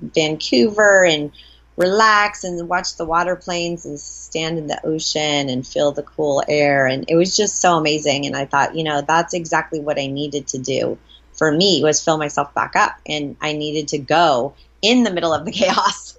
Vancouver 0.00 1.04
and 1.04 1.30
relax 1.76 2.44
and 2.44 2.68
watch 2.68 2.96
the 2.96 3.04
water 3.04 3.36
planes 3.36 3.84
and 3.84 4.00
stand 4.00 4.58
in 4.58 4.66
the 4.66 4.84
ocean 4.84 5.48
and 5.48 5.66
feel 5.66 5.92
the 5.92 6.02
cool 6.02 6.42
air. 6.48 6.86
And 6.86 7.04
it 7.08 7.16
was 7.16 7.36
just 7.36 7.60
so 7.60 7.76
amazing. 7.76 8.26
And 8.26 8.36
i 8.36 8.46
thought 8.46 8.74
you 8.74 8.84
know 8.84 9.02
that's 9.02 9.34
exactly 9.34 9.80
what 9.80 9.98
i 9.98 10.06
needed 10.06 10.48
to 10.48 10.58
do 10.58 10.98
for 11.32 11.52
me 11.52 11.82
was 11.82 12.02
fill 12.02 12.18
myself 12.18 12.54
back 12.54 12.76
up. 12.76 12.96
And 13.06 13.36
i 13.40 13.52
needed 13.52 13.88
to 13.88 13.98
go 13.98 14.54
in 14.82 15.02
the 15.02 15.12
middle 15.12 15.32
of 15.32 15.44
the 15.44 15.52
chaos. 15.60 16.18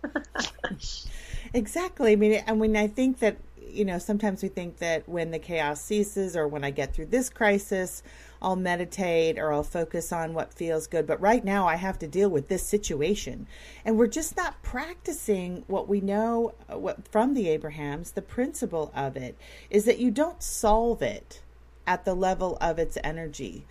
Exactly. 1.53 2.11
I 2.13 2.15
mean 2.15 2.43
and 2.45 2.59
when 2.59 2.75
i 2.75 2.87
think 2.87 3.19
that 3.19 3.37
you 3.69 3.85
know 3.85 3.99
sometimes 3.99 4.41
we 4.41 4.49
think 4.49 4.77
that 4.77 5.07
when 5.07 5.31
the 5.31 5.39
chaos 5.39 5.81
ceases 5.81 6.35
or 6.35 6.47
when 6.47 6.63
i 6.63 6.69
get 6.69 6.93
through 6.93 7.05
this 7.05 7.29
crisis 7.29 8.03
I'll 8.41 8.55
meditate 8.55 9.39
or 9.39 9.51
I'll 9.51 9.63
focus 9.63 10.11
on 10.11 10.33
what 10.33 10.53
feels 10.53 10.87
good. 10.87 11.07
But 11.07 11.21
right 11.21 11.43
now, 11.43 11.67
I 11.67 11.75
have 11.75 11.99
to 11.99 12.07
deal 12.07 12.29
with 12.29 12.47
this 12.47 12.63
situation. 12.63 13.47
And 13.83 13.97
we're 13.97 14.07
just 14.07 14.37
not 14.37 14.61
practicing 14.61 15.63
what 15.67 15.87
we 15.87 16.01
know 16.01 16.53
uh, 16.71 16.77
what, 16.77 17.07
from 17.07 17.33
the 17.33 17.49
Abrahams. 17.49 18.11
The 18.11 18.21
principle 18.21 18.91
of 18.95 19.17
it 19.17 19.37
is 19.69 19.85
that 19.85 19.99
you 19.99 20.11
don't 20.11 20.43
solve 20.43 21.01
it 21.01 21.41
at 21.85 22.05
the 22.05 22.13
level 22.13 22.57
of 22.61 22.77
its 22.77 22.97
energy. 23.03 23.65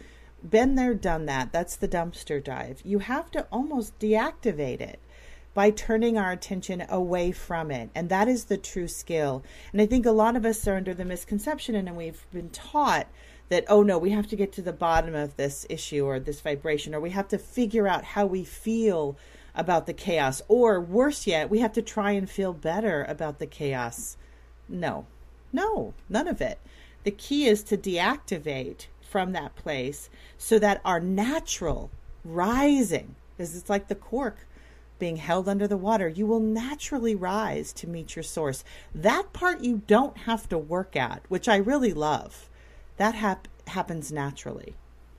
Been 0.48 0.74
there, 0.74 0.94
done 0.94 1.26
that. 1.26 1.52
That's 1.52 1.76
the 1.76 1.88
dumpster 1.88 2.42
dive. 2.42 2.80
You 2.84 3.00
have 3.00 3.30
to 3.32 3.46
almost 3.52 3.98
deactivate 3.98 4.80
it 4.80 5.00
by 5.56 5.70
turning 5.70 6.18
our 6.18 6.32
attention 6.32 6.84
away 6.90 7.32
from 7.32 7.70
it. 7.70 7.88
And 7.94 8.10
that 8.10 8.28
is 8.28 8.44
the 8.44 8.58
true 8.58 8.86
skill. 8.86 9.42
And 9.72 9.80
I 9.80 9.86
think 9.86 10.04
a 10.04 10.10
lot 10.10 10.36
of 10.36 10.44
us 10.44 10.68
are 10.68 10.76
under 10.76 10.92
the 10.92 11.06
misconception, 11.06 11.74
and 11.74 11.96
we've 11.96 12.26
been 12.30 12.50
taught 12.50 13.08
that 13.48 13.64
oh 13.68 13.82
no 13.82 13.96
we 13.96 14.10
have 14.10 14.26
to 14.26 14.36
get 14.36 14.52
to 14.52 14.60
the 14.60 14.72
bottom 14.72 15.14
of 15.14 15.36
this 15.36 15.64
issue 15.70 16.04
or 16.04 16.18
this 16.18 16.40
vibration 16.40 16.92
or 16.92 17.00
we 17.00 17.10
have 17.10 17.28
to 17.28 17.38
figure 17.38 17.86
out 17.86 18.02
how 18.02 18.26
we 18.26 18.44
feel 18.44 19.16
about 19.54 19.86
the 19.86 19.94
chaos. 19.94 20.42
Or 20.46 20.78
worse 20.78 21.26
yet 21.26 21.48
we 21.48 21.60
have 21.60 21.72
to 21.72 21.82
try 21.82 22.10
and 22.10 22.28
feel 22.28 22.52
better 22.52 23.04
about 23.04 23.38
the 23.38 23.46
chaos. 23.46 24.18
No. 24.68 25.06
No. 25.54 25.94
None 26.10 26.28
of 26.28 26.42
it. 26.42 26.58
The 27.04 27.12
key 27.12 27.46
is 27.46 27.62
to 27.62 27.78
deactivate 27.78 28.88
from 29.00 29.32
that 29.32 29.56
place 29.56 30.10
so 30.36 30.58
that 30.58 30.82
our 30.84 31.00
natural 31.00 31.90
rising 32.26 33.14
is 33.38 33.56
it's 33.56 33.70
like 33.70 33.88
the 33.88 33.94
cork 33.94 34.46
being 34.98 35.16
held 35.16 35.48
under 35.48 35.66
the 35.68 35.76
water, 35.76 36.08
you 36.08 36.26
will 36.26 36.40
naturally 36.40 37.14
rise 37.14 37.72
to 37.74 37.88
meet 37.88 38.16
your 38.16 38.22
source. 38.22 38.64
That 38.94 39.32
part 39.32 39.60
you 39.60 39.82
don't 39.86 40.16
have 40.18 40.48
to 40.48 40.58
work 40.58 40.96
at, 40.96 41.22
which 41.28 41.48
I 41.48 41.56
really 41.56 41.92
love 41.92 42.48
that 42.96 43.14
hap- 43.14 43.48
happens 43.66 44.10
naturally. 44.10 44.74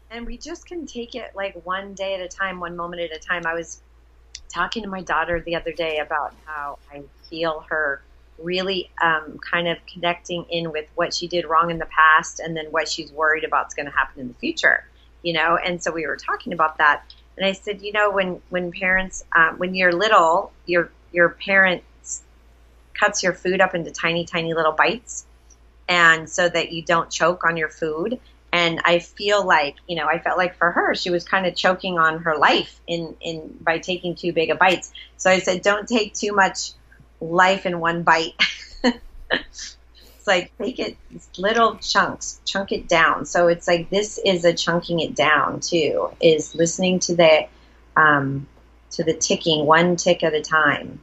And 0.10 0.26
we 0.26 0.38
just 0.38 0.66
can 0.66 0.86
take 0.86 1.16
it 1.16 1.36
like 1.36 1.54
one 1.66 1.94
day 1.94 2.16
at 2.16 2.22
a 2.22 2.28
time, 2.28 2.60
one 2.60 2.76
moment 2.76 3.02
at 3.02 3.16
a 3.16 3.20
time. 3.20 3.44
I 3.46 3.54
was 3.54 3.82
talking 4.50 4.84
to 4.84 4.90
my 4.90 5.02
daughter 5.02 5.42
the 5.42 5.56
other 5.56 5.72
day 5.72 6.00
about 6.00 6.34
how 6.46 6.80
I 6.92 7.04
feel 7.30 7.66
her 7.70 8.02
really 8.40 8.90
um, 9.02 9.40
kind 9.40 9.68
of 9.68 9.78
connecting 9.92 10.46
in 10.50 10.72
with 10.72 10.88
what 10.96 11.14
she 11.14 11.28
did 11.28 11.46
wrong 11.46 11.72
in 11.72 11.80
the 11.80 11.88
past 11.88 12.40
and 12.40 12.56
then 12.56 12.66
what 12.68 12.88
she's 12.88 13.12
worried 13.12 13.44
about 13.44 13.68
is 13.68 13.74
going 13.74 13.86
to 13.86 13.92
happen 13.92 14.22
in 14.22 14.28
the 14.28 14.34
future 14.36 14.86
you 15.24 15.34
know 15.34 15.58
and 15.58 15.82
so 15.82 15.92
we 15.92 16.06
were 16.06 16.16
talking 16.16 16.54
about 16.54 16.78
that 16.78 17.02
and 17.38 17.46
i 17.46 17.52
said 17.52 17.82
you 17.82 17.92
know 17.92 18.12
when 18.12 18.42
when 18.50 18.72
parents 18.72 19.24
um, 19.36 19.58
when 19.58 19.76
you're 19.76 19.94
little 19.94 20.52
your 20.66 20.92
your 21.12 21.30
parents 21.30 22.24
cuts 22.94 23.24
your 23.24 23.34
food 23.34 23.62
up 23.62 23.76
into 23.76 23.92
tiny 23.92 24.26
tiny 24.26 24.54
little 24.54 24.72
bites 24.72 25.26
and 25.88 26.30
so 26.30 26.50
that 26.50 26.72
you 26.72 26.84
don't 26.84 27.10
choke 27.10 27.44
on 27.46 27.58
your 27.58 27.70
food. 27.70 28.20
And 28.54 28.80
i 28.86 29.00
feel 29.00 29.46
like 29.46 29.76
you 29.88 29.98
know 29.98 30.08
i 30.08 30.20
felt 30.20 30.38
like 30.38 30.56
for 30.56 30.72
her 30.72 30.96
she 30.96 31.10
was 31.10 31.26
kind 31.26 31.46
of 31.46 31.56
choking 31.56 32.00
on 32.00 32.20
her 32.20 32.38
life 32.38 32.80
in 32.88 33.16
in 33.20 33.56
by 33.62 33.78
taking 33.80 34.16
too 34.16 34.32
big 34.32 34.50
of 34.50 34.58
bites. 34.58 34.92
So 35.18 35.30
i 35.30 35.40
said 35.40 35.62
don't 35.62 35.88
take 35.88 36.14
too 36.14 36.34
much 36.34 36.72
life 37.20 37.66
in 37.66 37.80
one 37.80 38.04
bite 38.04 38.34
like 40.28 40.52
take 40.58 40.80
it 40.80 40.98
little 41.38 41.76
chunks 41.78 42.42
chunk 42.46 42.72
it 42.72 42.88
down. 42.88 43.26
So 43.26 43.48
it's 43.48 43.68
like 43.68 43.90
this 43.90 44.20
is 44.24 44.46
a 44.46 44.54
chunking 44.54 45.00
it 45.00 45.16
down 45.16 45.60
too 45.60 46.10
is 46.22 46.54
listening 46.54 47.00
to 47.00 47.16
the 47.16 47.48
um 47.96 48.48
to 48.92 49.04
the 49.04 49.14
ticking 49.14 49.66
one 49.66 49.96
tick 49.96 50.24
at 50.24 50.34
a 50.34 50.42
time. 50.42 51.00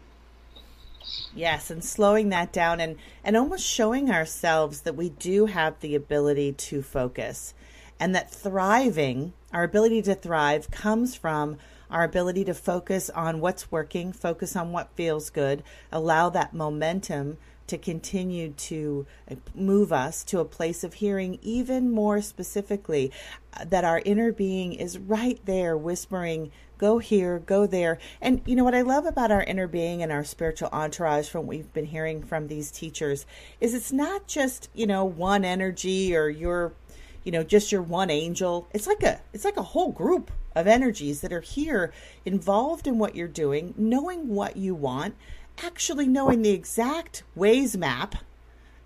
Yes, 1.34 1.70
and 1.70 1.84
slowing 1.84 2.28
that 2.28 2.52
down 2.52 2.80
and 2.80 2.96
and 3.24 3.36
almost 3.36 3.66
showing 3.66 4.10
ourselves 4.10 4.82
that 4.82 4.94
we 4.94 5.08
do 5.08 5.46
have 5.46 5.80
the 5.80 5.94
ability 5.94 6.52
to 6.52 6.82
focus 6.82 7.54
and 7.98 8.14
that 8.14 8.30
thriving, 8.30 9.32
our 9.52 9.64
ability 9.64 10.02
to 10.02 10.14
thrive 10.14 10.70
comes 10.70 11.14
from 11.14 11.56
our 11.90 12.02
ability 12.02 12.44
to 12.44 12.54
focus 12.54 13.08
on 13.10 13.40
what's 13.40 13.70
working, 13.70 14.12
focus 14.12 14.56
on 14.56 14.72
what 14.72 14.94
feels 14.96 15.30
good, 15.30 15.62
allow 15.92 16.28
that 16.30 16.52
momentum 16.52 17.38
to 17.66 17.78
continue 17.78 18.50
to 18.50 19.06
move 19.54 19.92
us 19.92 20.24
to 20.24 20.40
a 20.40 20.44
place 20.44 20.84
of 20.84 20.94
hearing 20.94 21.38
even 21.42 21.90
more 21.90 22.20
specifically 22.20 23.10
uh, 23.54 23.64
that 23.64 23.84
our 23.84 24.00
inner 24.04 24.32
being 24.32 24.72
is 24.72 24.98
right 24.98 25.40
there 25.44 25.76
whispering 25.76 26.50
go 26.76 26.98
here, 26.98 27.38
go 27.38 27.66
there. 27.66 27.98
And 28.20 28.42
you 28.44 28.56
know 28.56 28.64
what 28.64 28.74
I 28.74 28.82
love 28.82 29.06
about 29.06 29.30
our 29.30 29.42
inner 29.42 29.68
being 29.68 30.02
and 30.02 30.10
our 30.10 30.24
spiritual 30.24 30.68
entourage 30.72 31.28
from 31.28 31.42
what 31.42 31.56
we've 31.56 31.72
been 31.72 31.86
hearing 31.86 32.22
from 32.22 32.48
these 32.48 32.70
teachers 32.70 33.26
is 33.60 33.74
it's 33.74 33.92
not 33.92 34.26
just, 34.26 34.68
you 34.74 34.86
know, 34.86 35.04
one 35.04 35.44
energy 35.44 36.16
or 36.16 36.28
your 36.28 36.72
you 37.22 37.32
know, 37.32 37.42
just 37.42 37.72
your 37.72 37.80
one 37.80 38.10
angel. 38.10 38.68
It's 38.74 38.86
like 38.86 39.02
a 39.02 39.20
it's 39.32 39.44
like 39.44 39.56
a 39.56 39.62
whole 39.62 39.92
group 39.92 40.30
of 40.54 40.66
energies 40.66 41.22
that 41.22 41.32
are 41.32 41.40
here 41.40 41.92
involved 42.24 42.86
in 42.86 42.98
what 42.98 43.14
you're 43.14 43.26
doing, 43.28 43.74
knowing 43.76 44.28
what 44.28 44.56
you 44.56 44.74
want, 44.74 45.14
actually 45.62 46.06
knowing 46.06 46.42
the 46.42 46.50
exact 46.50 47.22
ways 47.34 47.76
map 47.76 48.16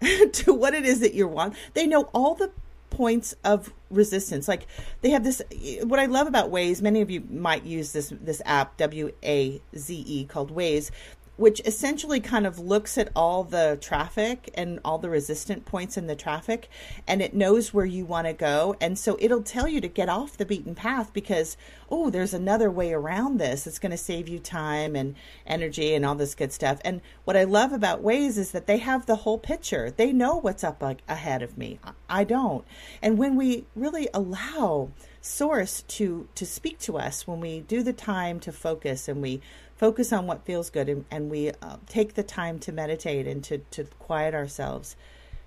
to 0.32 0.52
what 0.52 0.74
it 0.74 0.84
is 0.84 1.00
that 1.00 1.14
you 1.14 1.26
want. 1.28 1.54
They 1.74 1.86
know 1.86 2.08
all 2.14 2.34
the 2.34 2.50
points 2.90 3.34
of 3.44 3.72
resistance. 3.90 4.48
Like 4.48 4.66
they 5.00 5.10
have 5.10 5.24
this. 5.24 5.42
What 5.82 6.00
I 6.00 6.06
love 6.06 6.26
about 6.26 6.50
Waze, 6.50 6.82
many 6.82 7.00
of 7.00 7.10
you 7.10 7.22
might 7.30 7.64
use 7.64 7.92
this 7.92 8.12
this 8.20 8.42
app 8.44 8.76
W 8.78 9.12
A 9.22 9.60
Z 9.76 10.04
E 10.06 10.24
called 10.24 10.54
Waze 10.54 10.90
which 11.38 11.62
essentially 11.64 12.18
kind 12.18 12.46
of 12.46 12.58
looks 12.58 12.98
at 12.98 13.08
all 13.14 13.44
the 13.44 13.78
traffic 13.80 14.50
and 14.54 14.80
all 14.84 14.98
the 14.98 15.08
resistant 15.08 15.64
points 15.64 15.96
in 15.96 16.08
the 16.08 16.16
traffic 16.16 16.68
and 17.06 17.22
it 17.22 17.32
knows 17.32 17.72
where 17.72 17.86
you 17.86 18.04
want 18.04 18.26
to 18.26 18.32
go. 18.32 18.74
And 18.80 18.98
so 18.98 19.16
it'll 19.20 19.44
tell 19.44 19.68
you 19.68 19.80
to 19.80 19.88
get 19.88 20.08
off 20.08 20.36
the 20.36 20.44
beaten 20.44 20.74
path 20.74 21.12
because 21.12 21.56
oh 21.90 22.10
there's 22.10 22.34
another 22.34 22.70
way 22.70 22.92
around 22.92 23.38
this. 23.38 23.68
It's 23.68 23.78
going 23.78 23.92
to 23.92 23.96
save 23.96 24.28
you 24.28 24.40
time 24.40 24.96
and 24.96 25.14
energy 25.46 25.94
and 25.94 26.04
all 26.04 26.16
this 26.16 26.34
good 26.34 26.52
stuff. 26.52 26.80
And 26.84 27.00
what 27.24 27.36
i 27.36 27.44
love 27.44 27.72
about 27.72 28.02
Waze 28.02 28.36
is 28.36 28.50
that 28.50 28.66
they 28.66 28.78
have 28.78 29.06
the 29.06 29.16
whole 29.16 29.38
picture. 29.38 29.92
They 29.92 30.12
know 30.12 30.36
what's 30.36 30.64
up 30.64 30.82
ahead 31.08 31.42
of 31.42 31.56
me. 31.56 31.78
I 32.10 32.24
don't. 32.24 32.64
And 33.00 33.16
when 33.16 33.36
we 33.36 33.64
really 33.76 34.08
allow 34.12 34.90
source 35.20 35.82
to 35.88 36.28
to 36.34 36.46
speak 36.46 36.78
to 36.78 36.96
us 36.96 37.26
when 37.26 37.40
we 37.40 37.60
do 37.60 37.82
the 37.82 37.92
time 37.92 38.38
to 38.40 38.52
focus 38.52 39.08
and 39.08 39.20
we 39.20 39.40
focus 39.78 40.12
on 40.12 40.26
what 40.26 40.44
feels 40.44 40.68
good 40.68 40.88
and, 40.88 41.04
and 41.10 41.30
we 41.30 41.50
uh, 41.62 41.76
take 41.86 42.14
the 42.14 42.22
time 42.22 42.58
to 42.58 42.72
meditate 42.72 43.26
and 43.26 43.42
to, 43.44 43.58
to 43.70 43.84
quiet 43.98 44.34
ourselves, 44.34 44.96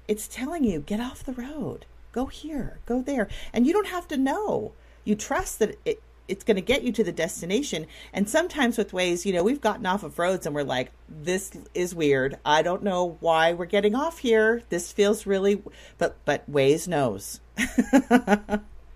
it's 0.08 0.28
telling 0.28 0.64
you 0.64 0.80
get 0.80 1.00
off 1.00 1.24
the 1.24 1.34
road, 1.34 1.86
go 2.12 2.26
here, 2.26 2.80
go 2.86 3.02
there. 3.02 3.28
And 3.54 3.68
you 3.68 3.74
don't 3.74 3.88
have 3.88 4.08
to 4.08 4.18
know. 4.18 4.72
You 5.04 5.16
trust 5.16 5.60
that 5.60 5.78
it, 5.86 6.02
it's 6.28 6.46
going 6.46 6.56
to 6.56 6.62
get 6.62 6.84
you 6.84 6.94
to 6.94 7.04
the 7.04 7.12
destination. 7.12 7.86
And 8.14 8.30
sometimes 8.30 8.78
with 8.78 8.92
Waze, 8.92 9.26
you 9.26 9.34
know, 9.34 9.44
we've 9.44 9.60
gotten 9.60 9.86
off 9.86 10.04
of 10.04 10.18
roads 10.18 10.46
and 10.46 10.56
we're 10.56 10.64
like, 10.64 10.92
this 11.10 11.52
is 11.74 11.94
weird. 11.94 12.38
I 12.46 12.62
don't 12.62 12.84
know 12.84 13.18
why 13.20 13.52
we're 13.52 13.66
getting 13.66 13.96
off 13.96 14.20
here. 14.20 14.64
This 14.70 14.92
feels 14.94 15.26
really, 15.26 15.62
but 15.98 16.16
but 16.24 16.50
Waze 16.50 16.88
knows. 16.88 17.42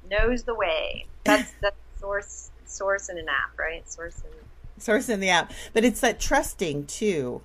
knows 0.09 0.43
the 0.43 0.55
way. 0.55 1.07
That's 1.25 1.51
the 1.61 1.73
source 1.99 2.51
source 2.65 3.09
in 3.09 3.17
an 3.17 3.27
app, 3.27 3.57
right? 3.59 3.89
Source 3.89 4.21
in 4.21 4.44
source 4.77 5.09
in 5.09 5.19
the 5.19 5.29
app. 5.29 5.51
But 5.73 5.85
it's 5.85 6.01
that 6.01 6.19
trusting 6.19 6.85
too. 6.85 7.41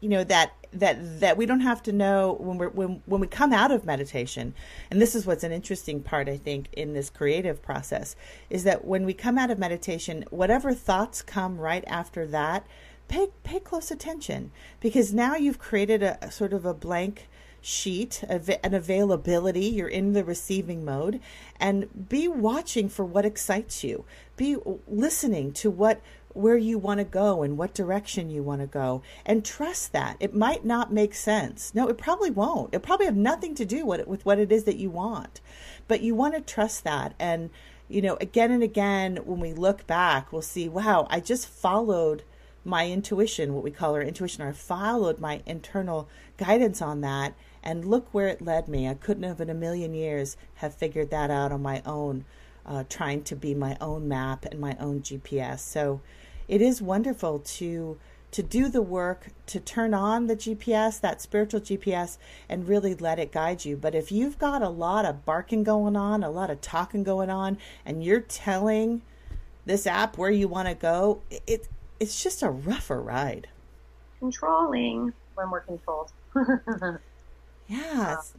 You 0.00 0.08
know 0.08 0.24
that 0.24 0.52
that 0.72 1.20
that 1.20 1.36
we 1.36 1.46
don't 1.46 1.60
have 1.60 1.82
to 1.84 1.92
know 1.92 2.36
when 2.38 2.58
we're 2.58 2.68
when 2.68 3.02
when 3.06 3.20
we 3.20 3.26
come 3.26 3.52
out 3.52 3.70
of 3.70 3.84
meditation. 3.84 4.54
And 4.90 5.00
this 5.00 5.14
is 5.14 5.26
what's 5.26 5.44
an 5.44 5.52
interesting 5.52 6.02
part 6.02 6.28
i 6.28 6.36
think 6.36 6.68
in 6.72 6.92
this 6.92 7.08
creative 7.08 7.62
process 7.62 8.14
is 8.50 8.64
that 8.64 8.84
when 8.84 9.06
we 9.06 9.14
come 9.14 9.38
out 9.38 9.50
of 9.50 9.58
meditation 9.58 10.24
whatever 10.30 10.74
thoughts 10.74 11.22
come 11.22 11.58
right 11.58 11.84
after 11.86 12.26
that 12.26 12.66
pay 13.08 13.28
pay 13.44 13.60
close 13.60 13.90
attention. 13.90 14.50
Because 14.80 15.12
now 15.12 15.36
you've 15.36 15.58
created 15.58 16.02
a, 16.02 16.18
a 16.22 16.30
sort 16.30 16.52
of 16.52 16.64
a 16.64 16.74
blank 16.74 17.28
sheet, 17.60 18.22
an 18.28 18.74
availability. 18.74 19.66
You're 19.66 19.88
in 19.88 20.12
the 20.12 20.24
receiving 20.24 20.84
mode, 20.84 21.20
and 21.58 22.08
be 22.08 22.28
watching 22.28 22.88
for 22.88 23.04
what 23.04 23.24
excites 23.24 23.82
you. 23.82 24.04
Be 24.36 24.56
listening 24.86 25.52
to 25.54 25.70
what 25.70 26.00
where 26.36 26.56
you 26.56 26.78
want 26.78 26.98
to 26.98 27.04
go 27.04 27.42
and 27.42 27.56
what 27.56 27.74
direction 27.74 28.30
you 28.30 28.42
want 28.42 28.60
to 28.60 28.66
go. 28.66 29.02
And 29.24 29.44
trust 29.44 29.92
that. 29.92 30.16
It 30.20 30.34
might 30.34 30.64
not 30.64 30.92
make 30.92 31.14
sense. 31.14 31.74
No 31.74 31.88
it 31.88 31.98
probably 31.98 32.30
won't. 32.30 32.74
It 32.74 32.82
probably 32.82 33.06
have 33.06 33.16
nothing 33.16 33.54
to 33.56 33.64
do 33.64 33.86
with, 33.86 34.06
with 34.06 34.24
what 34.24 34.38
it 34.38 34.52
is 34.52 34.64
that 34.64 34.76
you 34.76 34.90
want. 34.90 35.40
But 35.88 36.02
you 36.02 36.14
want 36.14 36.34
to 36.34 36.40
trust 36.40 36.84
that. 36.84 37.14
And 37.18 37.50
you 37.88 38.02
know 38.02 38.16
again 38.20 38.50
and 38.50 38.64
again 38.64 39.16
when 39.24 39.38
we 39.38 39.52
look 39.52 39.86
back 39.86 40.32
we'll 40.32 40.42
see 40.42 40.68
wow 40.68 41.06
i 41.08 41.20
just 41.20 41.46
followed 41.46 42.24
my 42.64 42.90
intuition 42.90 43.54
what 43.54 43.62
we 43.62 43.70
call 43.70 43.94
our 43.94 44.02
intuition 44.02 44.42
or 44.42 44.48
I 44.48 44.52
followed 44.52 45.20
my 45.20 45.40
internal 45.46 46.08
guidance 46.36 46.82
on 46.82 47.00
that. 47.02 47.34
And 47.62 47.84
look 47.84 48.12
where 48.12 48.26
it 48.28 48.42
led 48.42 48.66
me. 48.68 48.88
I 48.88 48.94
couldn't 48.94 49.22
have 49.22 49.40
in 49.40 49.50
a 49.50 49.54
million 49.54 49.94
years 49.94 50.36
have 50.56 50.74
figured 50.74 51.10
that 51.10 51.30
out 51.30 51.52
on 51.52 51.62
my 51.62 51.80
own 51.86 52.24
uh, 52.66 52.84
trying 52.88 53.22
to 53.22 53.36
be 53.36 53.54
my 53.54 53.76
own 53.80 54.08
map 54.08 54.44
and 54.44 54.60
my 54.60 54.76
own 54.80 55.00
gps 55.00 55.60
so 55.60 56.00
it 56.48 56.62
is 56.62 56.80
wonderful 56.80 57.38
to 57.40 57.98
to 58.32 58.42
do 58.42 58.68
the 58.68 58.82
work 58.82 59.28
to 59.46 59.58
turn 59.58 59.94
on 59.94 60.26
the 60.26 60.36
GPS, 60.36 61.00
that 61.00 61.22
spiritual 61.22 61.60
GPS, 61.60 62.18
and 62.48 62.68
really 62.68 62.94
let 62.94 63.18
it 63.18 63.32
guide 63.32 63.64
you. 63.64 63.76
But 63.76 63.94
if 63.94 64.12
you've 64.12 64.38
got 64.38 64.60
a 64.60 64.68
lot 64.68 65.06
of 65.06 65.24
barking 65.24 65.62
going 65.62 65.96
on, 65.96 66.22
a 66.22 66.28
lot 66.28 66.50
of 66.50 66.60
talking 66.60 67.02
going 67.02 67.30
on, 67.30 67.56
and 67.86 68.04
you're 68.04 68.20
telling 68.20 69.00
this 69.64 69.86
app 69.86 70.18
where 70.18 70.30
you 70.30 70.48
want 70.48 70.68
to 70.68 70.74
go, 70.74 71.22
it 71.46 71.68
it's 71.98 72.22
just 72.22 72.42
a 72.42 72.50
rougher 72.50 73.00
ride. 73.00 73.48
Controlling 74.18 75.12
when 75.34 75.50
we're 75.50 75.60
controlled. 75.60 76.12
Yeah, 77.68 78.12
um, 78.12 78.18
it's 78.18 78.34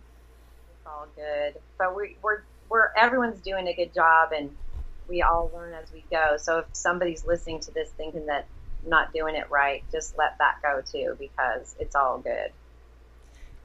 all 0.85 1.07
good, 1.15 1.55
but 1.77 1.95
we, 1.95 2.15
we're 2.21 2.43
we're 2.69 2.91
everyone's 2.95 3.41
doing 3.41 3.67
a 3.67 3.73
good 3.73 3.93
job, 3.93 4.31
and 4.31 4.55
we 5.07 5.21
all 5.21 5.51
learn 5.53 5.73
as 5.73 5.91
we 5.91 6.03
go. 6.11 6.37
So 6.37 6.59
if 6.59 6.65
somebody's 6.73 7.25
listening 7.25 7.59
to 7.61 7.71
this 7.71 7.89
thinking 7.97 8.25
that 8.27 8.47
I'm 8.83 8.89
not 8.89 9.13
doing 9.13 9.35
it 9.35 9.49
right, 9.49 9.83
just 9.91 10.17
let 10.17 10.37
that 10.39 10.61
go 10.61 10.81
too 10.81 11.15
because 11.19 11.75
it's 11.79 11.95
all 11.95 12.19
good. 12.19 12.51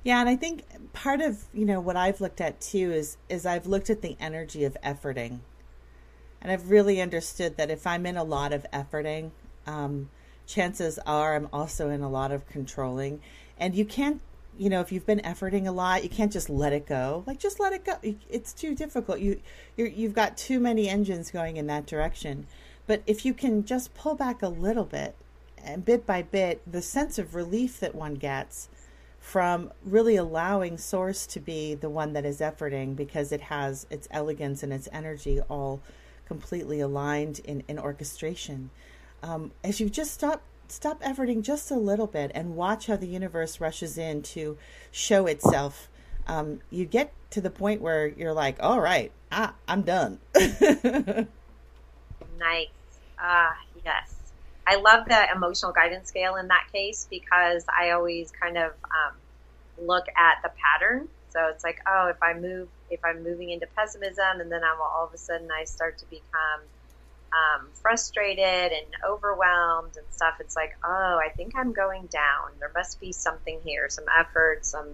Yeah, 0.05 0.21
and 0.21 0.29
I 0.29 0.37
think 0.37 0.65
part 0.93 1.21
of, 1.21 1.45
you 1.55 1.65
know, 1.65 1.81
what 1.81 1.97
I've 1.97 2.21
looked 2.21 2.41
at 2.41 2.61
too 2.61 2.93
is 2.93 3.17
is 3.29 3.47
I've 3.47 3.67
looked 3.67 3.91
at 3.91 4.03
the 4.03 4.17
energy 4.19 4.65
of 4.65 4.77
efforting. 4.83 5.41
And 6.41 6.51
I've 6.51 6.71
really 6.71 7.01
understood 7.01 7.57
that 7.57 7.71
if 7.71 7.87
I'm 7.87 8.05
in 8.05 8.17
a 8.17 8.25
lot 8.25 8.53
of 8.53 8.67
efforting, 8.73 9.31
um, 9.65 10.11
chances 10.45 10.99
are 11.07 11.37
I'm 11.37 11.49
also 11.53 11.89
in 11.89 12.03
a 12.03 12.11
lot 12.11 12.33
of 12.33 12.49
controlling. 12.49 13.21
And 13.59 13.77
you 13.77 13.85
can't 13.85 14.21
you 14.59 14.69
know, 14.69 14.81
if 14.81 14.93
you've 14.93 15.07
been 15.07 15.21
efforting 15.21 15.67
a 15.67 15.73
lot, 15.73 16.03
you 16.03 16.09
can't 16.09 16.33
just 16.33 16.51
let 16.51 16.73
it 16.73 16.87
go. 16.87 17.25
Like 17.27 17.39
just 17.39 17.59
let 17.59 17.73
it 17.73 17.85
go. 17.85 17.95
It's 18.29 18.53
too 18.53 18.75
difficult. 18.75 19.21
You 19.21 19.41
you 19.77 19.87
you've 19.87 20.15
got 20.15 20.37
too 20.37 20.61
many 20.61 20.89
engines 20.89 21.31
going 21.31 21.57
in 21.57 21.67
that 21.69 21.87
direction. 21.87 22.47
But 22.87 23.03
if 23.07 23.25
you 23.25 23.33
can 23.33 23.65
just 23.65 23.95
pull 23.95 24.15
back 24.15 24.43
a 24.43 24.49
little 24.49 24.85
bit 24.85 25.17
and 25.57 25.85
bit 25.85 26.05
by 26.05 26.23
bit, 26.23 26.61
the 26.71 26.83
sense 26.83 27.19
of 27.19 27.35
relief 27.35 27.81
that 27.81 27.95
one 27.95 28.15
gets 28.15 28.69
from 29.19 29.73
really 29.85 30.17
allowing 30.17 30.77
source 30.77 31.27
to 31.29 31.39
be 31.39 31.75
the 31.75 31.89
one 31.89 32.13
that 32.13 32.25
is 32.25 32.41
efforting 32.41 32.97
because 32.97 33.31
it 33.31 33.43
has 33.43 33.87
its 33.89 34.09
elegance 34.11 34.65
and 34.65 34.73
its 34.73 34.89
energy 34.93 35.41
all 35.43 35.81
completely 36.27 36.81
aligned 36.81 37.39
in, 37.45 37.63
in 37.69 37.79
orchestration. 37.79 38.71
Um, 39.23 39.53
as 39.63 39.79
you 39.79 39.89
just 39.89 40.13
stop 40.13 40.43
stop 40.73 41.03
efforting 41.03 41.43
just 41.43 41.71
a 41.71 41.77
little 41.77 42.07
bit 42.07 42.33
and 42.35 42.57
watch 42.57 42.87
how 42.87 42.97
the 42.97 43.07
universe 43.07 43.61
rushes 43.61 43.99
in 43.99 44.23
to 44.23 44.57
show 44.91 45.27
itself. 45.27 45.89
Um, 46.27 46.61
you 46.71 46.87
get 46.87 47.13
to 47.31 47.41
the 47.41 47.51
point 47.51 47.81
where 47.81 48.07
you're 48.07 48.33
like, 48.33 48.57
all 48.61 48.81
right, 48.81 49.13
ah, 49.31 49.55
I'm 49.69 49.83
done. 49.83 50.19
nice. 50.35 51.29
Ah, 53.19 53.57
yes. 53.85 54.15
I 54.67 54.77
love 54.77 55.07
the 55.07 55.27
emotional 55.35 55.73
guidance 55.73 56.09
scale 56.09 56.37
in 56.37 56.49
that 56.49 56.67
case 56.73 57.07
because 57.11 57.65
I 57.69 57.91
always 57.91 58.31
kind 58.31 58.57
of 58.57 58.73
um, 58.85 59.15
look 59.87 60.07
at 60.17 60.43
the 60.43 60.51
pattern. 60.57 61.09
So 61.31 61.49
it's 61.49 61.65
like, 61.65 61.81
oh, 61.87 62.09
if 62.09 62.23
I 62.23 62.35
move, 62.35 62.69
if 62.91 63.05
I'm 63.05 63.23
moving 63.23 63.51
into 63.51 63.67
pessimism, 63.77 64.41
and 64.41 64.53
then 64.53 64.63
I'm 64.63 64.81
all 64.81 65.07
of 65.07 65.15
a 65.15 65.19
sudden 65.19 65.49
I 65.51 65.65
start 65.65 65.99
to 65.99 66.07
become 66.07 66.61
um, 67.33 67.69
frustrated 67.75 68.73
and 68.73 68.87
overwhelmed 69.07 69.97
and 69.97 70.07
stuff, 70.11 70.35
it's 70.41 70.57
like, 70.57 70.77
oh, 70.85 71.21
I 71.25 71.31
think 71.37 71.55
I'm 71.57 71.73
going 71.73 72.07
down. 72.07 72.53
There 72.59 72.73
must 72.75 73.01
be 73.01 73.13
something 73.13 73.61
here, 73.65 73.89
some 73.89 74.05
effort, 74.19 74.65
some 74.67 74.89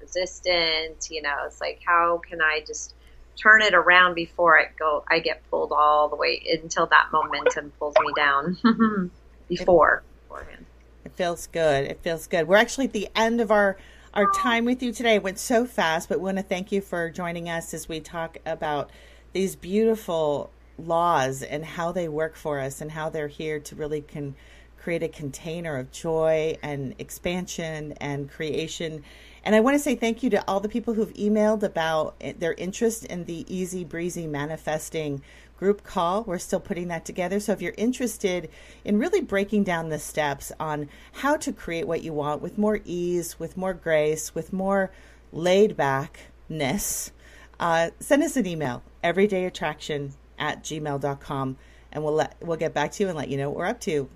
resistance. 0.00 1.10
You 1.10 1.22
know, 1.22 1.34
it's 1.46 1.60
like, 1.60 1.80
how 1.84 2.20
can 2.28 2.40
I 2.40 2.62
just 2.66 2.94
turn 3.36 3.62
it 3.62 3.74
around 3.74 4.14
before 4.14 4.58
I 4.58 4.66
go? 4.78 5.04
I 5.08 5.20
get 5.20 5.42
pulled 5.50 5.72
all 5.72 6.08
the 6.08 6.16
way 6.16 6.42
until 6.62 6.86
that 6.86 7.08
momentum 7.12 7.72
pulls 7.78 7.94
me 8.00 8.12
down. 8.16 8.58
before 9.48 10.02
beforehand. 10.28 10.66
It 11.04 11.12
feels 11.12 11.46
good. 11.46 11.84
It 11.84 12.00
feels 12.02 12.26
good. 12.26 12.46
We're 12.46 12.56
actually 12.56 12.86
at 12.86 12.92
the 12.92 13.08
end 13.16 13.40
of 13.40 13.50
our 13.50 13.76
our 14.14 14.30
time 14.32 14.64
with 14.64 14.82
you 14.82 14.92
today. 14.92 15.16
It 15.16 15.22
went 15.22 15.38
so 15.38 15.64
fast, 15.66 16.08
but 16.08 16.18
we 16.18 16.24
want 16.24 16.38
to 16.38 16.42
thank 16.42 16.72
you 16.72 16.80
for 16.80 17.10
joining 17.10 17.48
us 17.48 17.72
as 17.74 17.88
we 17.88 18.00
talk 18.00 18.38
about 18.44 18.90
these 19.32 19.54
beautiful 19.54 20.50
laws 20.78 21.42
and 21.42 21.64
how 21.64 21.92
they 21.92 22.08
work 22.08 22.36
for 22.36 22.60
us 22.60 22.80
and 22.80 22.90
how 22.90 23.10
they're 23.10 23.28
here 23.28 23.60
to 23.60 23.74
really 23.74 24.00
can 24.00 24.34
create 24.78 25.02
a 25.02 25.08
container 25.08 25.76
of 25.76 25.90
joy 25.90 26.56
and 26.62 26.94
expansion 26.98 27.92
and 28.00 28.30
creation. 28.30 29.02
And 29.44 29.54
I 29.54 29.60
want 29.60 29.74
to 29.74 29.78
say 29.78 29.94
thank 29.94 30.22
you 30.22 30.30
to 30.30 30.44
all 30.48 30.60
the 30.60 30.68
people 30.68 30.94
who've 30.94 31.12
emailed 31.14 31.62
about 31.62 32.18
their 32.38 32.54
interest 32.54 33.04
in 33.04 33.24
the 33.24 33.44
Easy 33.54 33.84
Breezy 33.84 34.26
Manifesting 34.26 35.22
group 35.58 35.82
call. 35.82 36.22
We're 36.22 36.38
still 36.38 36.60
putting 36.60 36.88
that 36.88 37.04
together. 37.04 37.40
So 37.40 37.52
if 37.52 37.60
you're 37.60 37.74
interested 37.76 38.48
in 38.84 38.98
really 38.98 39.20
breaking 39.20 39.64
down 39.64 39.88
the 39.88 39.98
steps 39.98 40.52
on 40.60 40.88
how 41.12 41.36
to 41.38 41.52
create 41.52 41.86
what 41.86 42.02
you 42.02 42.12
want 42.12 42.40
with 42.40 42.56
more 42.56 42.80
ease, 42.84 43.38
with 43.38 43.56
more 43.56 43.74
grace, 43.74 44.34
with 44.34 44.52
more 44.52 44.90
laid 45.32 45.76
backness, 45.76 47.12
uh, 47.58 47.90
send 47.98 48.22
us 48.22 48.36
an 48.36 48.46
email, 48.46 48.82
everydayattraction 49.02 50.12
at 50.38 50.62
gmail.com 50.62 51.56
and 51.92 52.04
we'll 52.04 52.14
let 52.14 52.36
we'll 52.40 52.56
get 52.56 52.74
back 52.74 52.92
to 52.92 53.02
you 53.02 53.08
and 53.08 53.18
let 53.18 53.28
you 53.28 53.36
know 53.36 53.48
what 53.50 53.58
we're 53.58 53.66
up 53.66 53.80
to. 53.80 54.08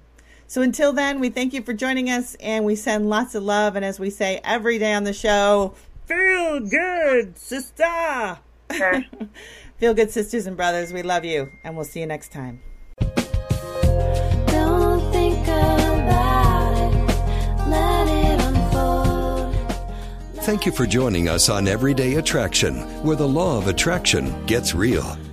So 0.47 0.61
until 0.61 0.93
then, 0.93 1.19
we 1.19 1.31
thank 1.31 1.55
you 1.55 1.63
for 1.63 1.73
joining 1.73 2.11
us 2.11 2.35
and 2.39 2.65
we 2.65 2.77
send 2.77 3.09
lots 3.09 3.35
of 3.35 3.43
love 3.43 3.75
and 3.75 3.85
as 3.85 3.99
we 3.99 4.11
say 4.11 4.41
every 4.45 4.79
day 4.79 4.93
on 4.93 5.05
the 5.05 5.15
show, 5.15 5.75
feel 6.07 6.61
good, 6.61 7.39
sister. 7.39 8.39
Sure. 8.71 9.03
feel 9.79 9.95
good 9.95 10.11
sisters 10.11 10.47
and 10.47 10.57
brothers. 10.57 10.93
We 10.93 11.03
love 11.03 11.25
you 11.25 11.51
and 11.65 11.75
we'll 11.75 11.87
see 11.87 12.01
you 12.01 12.07
next 12.07 12.33
time. 12.33 12.61
Don't 14.49 15.11
think 15.11 15.43
about 15.45 16.75
it, 16.77 17.69
let 17.69 18.09
it 18.09 18.41
unfold. 18.43 19.55
Thank 20.45 20.67
you 20.67 20.73
for 20.73 20.87
joining 20.87 21.29
us 21.29 21.49
on 21.49 21.67
Everyday 21.67 22.17
Attraction, 22.17 22.81
where 23.03 23.17
the 23.17 23.27
law 23.27 23.57
of 23.57 23.69
attraction 23.69 24.45
gets 24.45 24.75
real. 24.75 25.17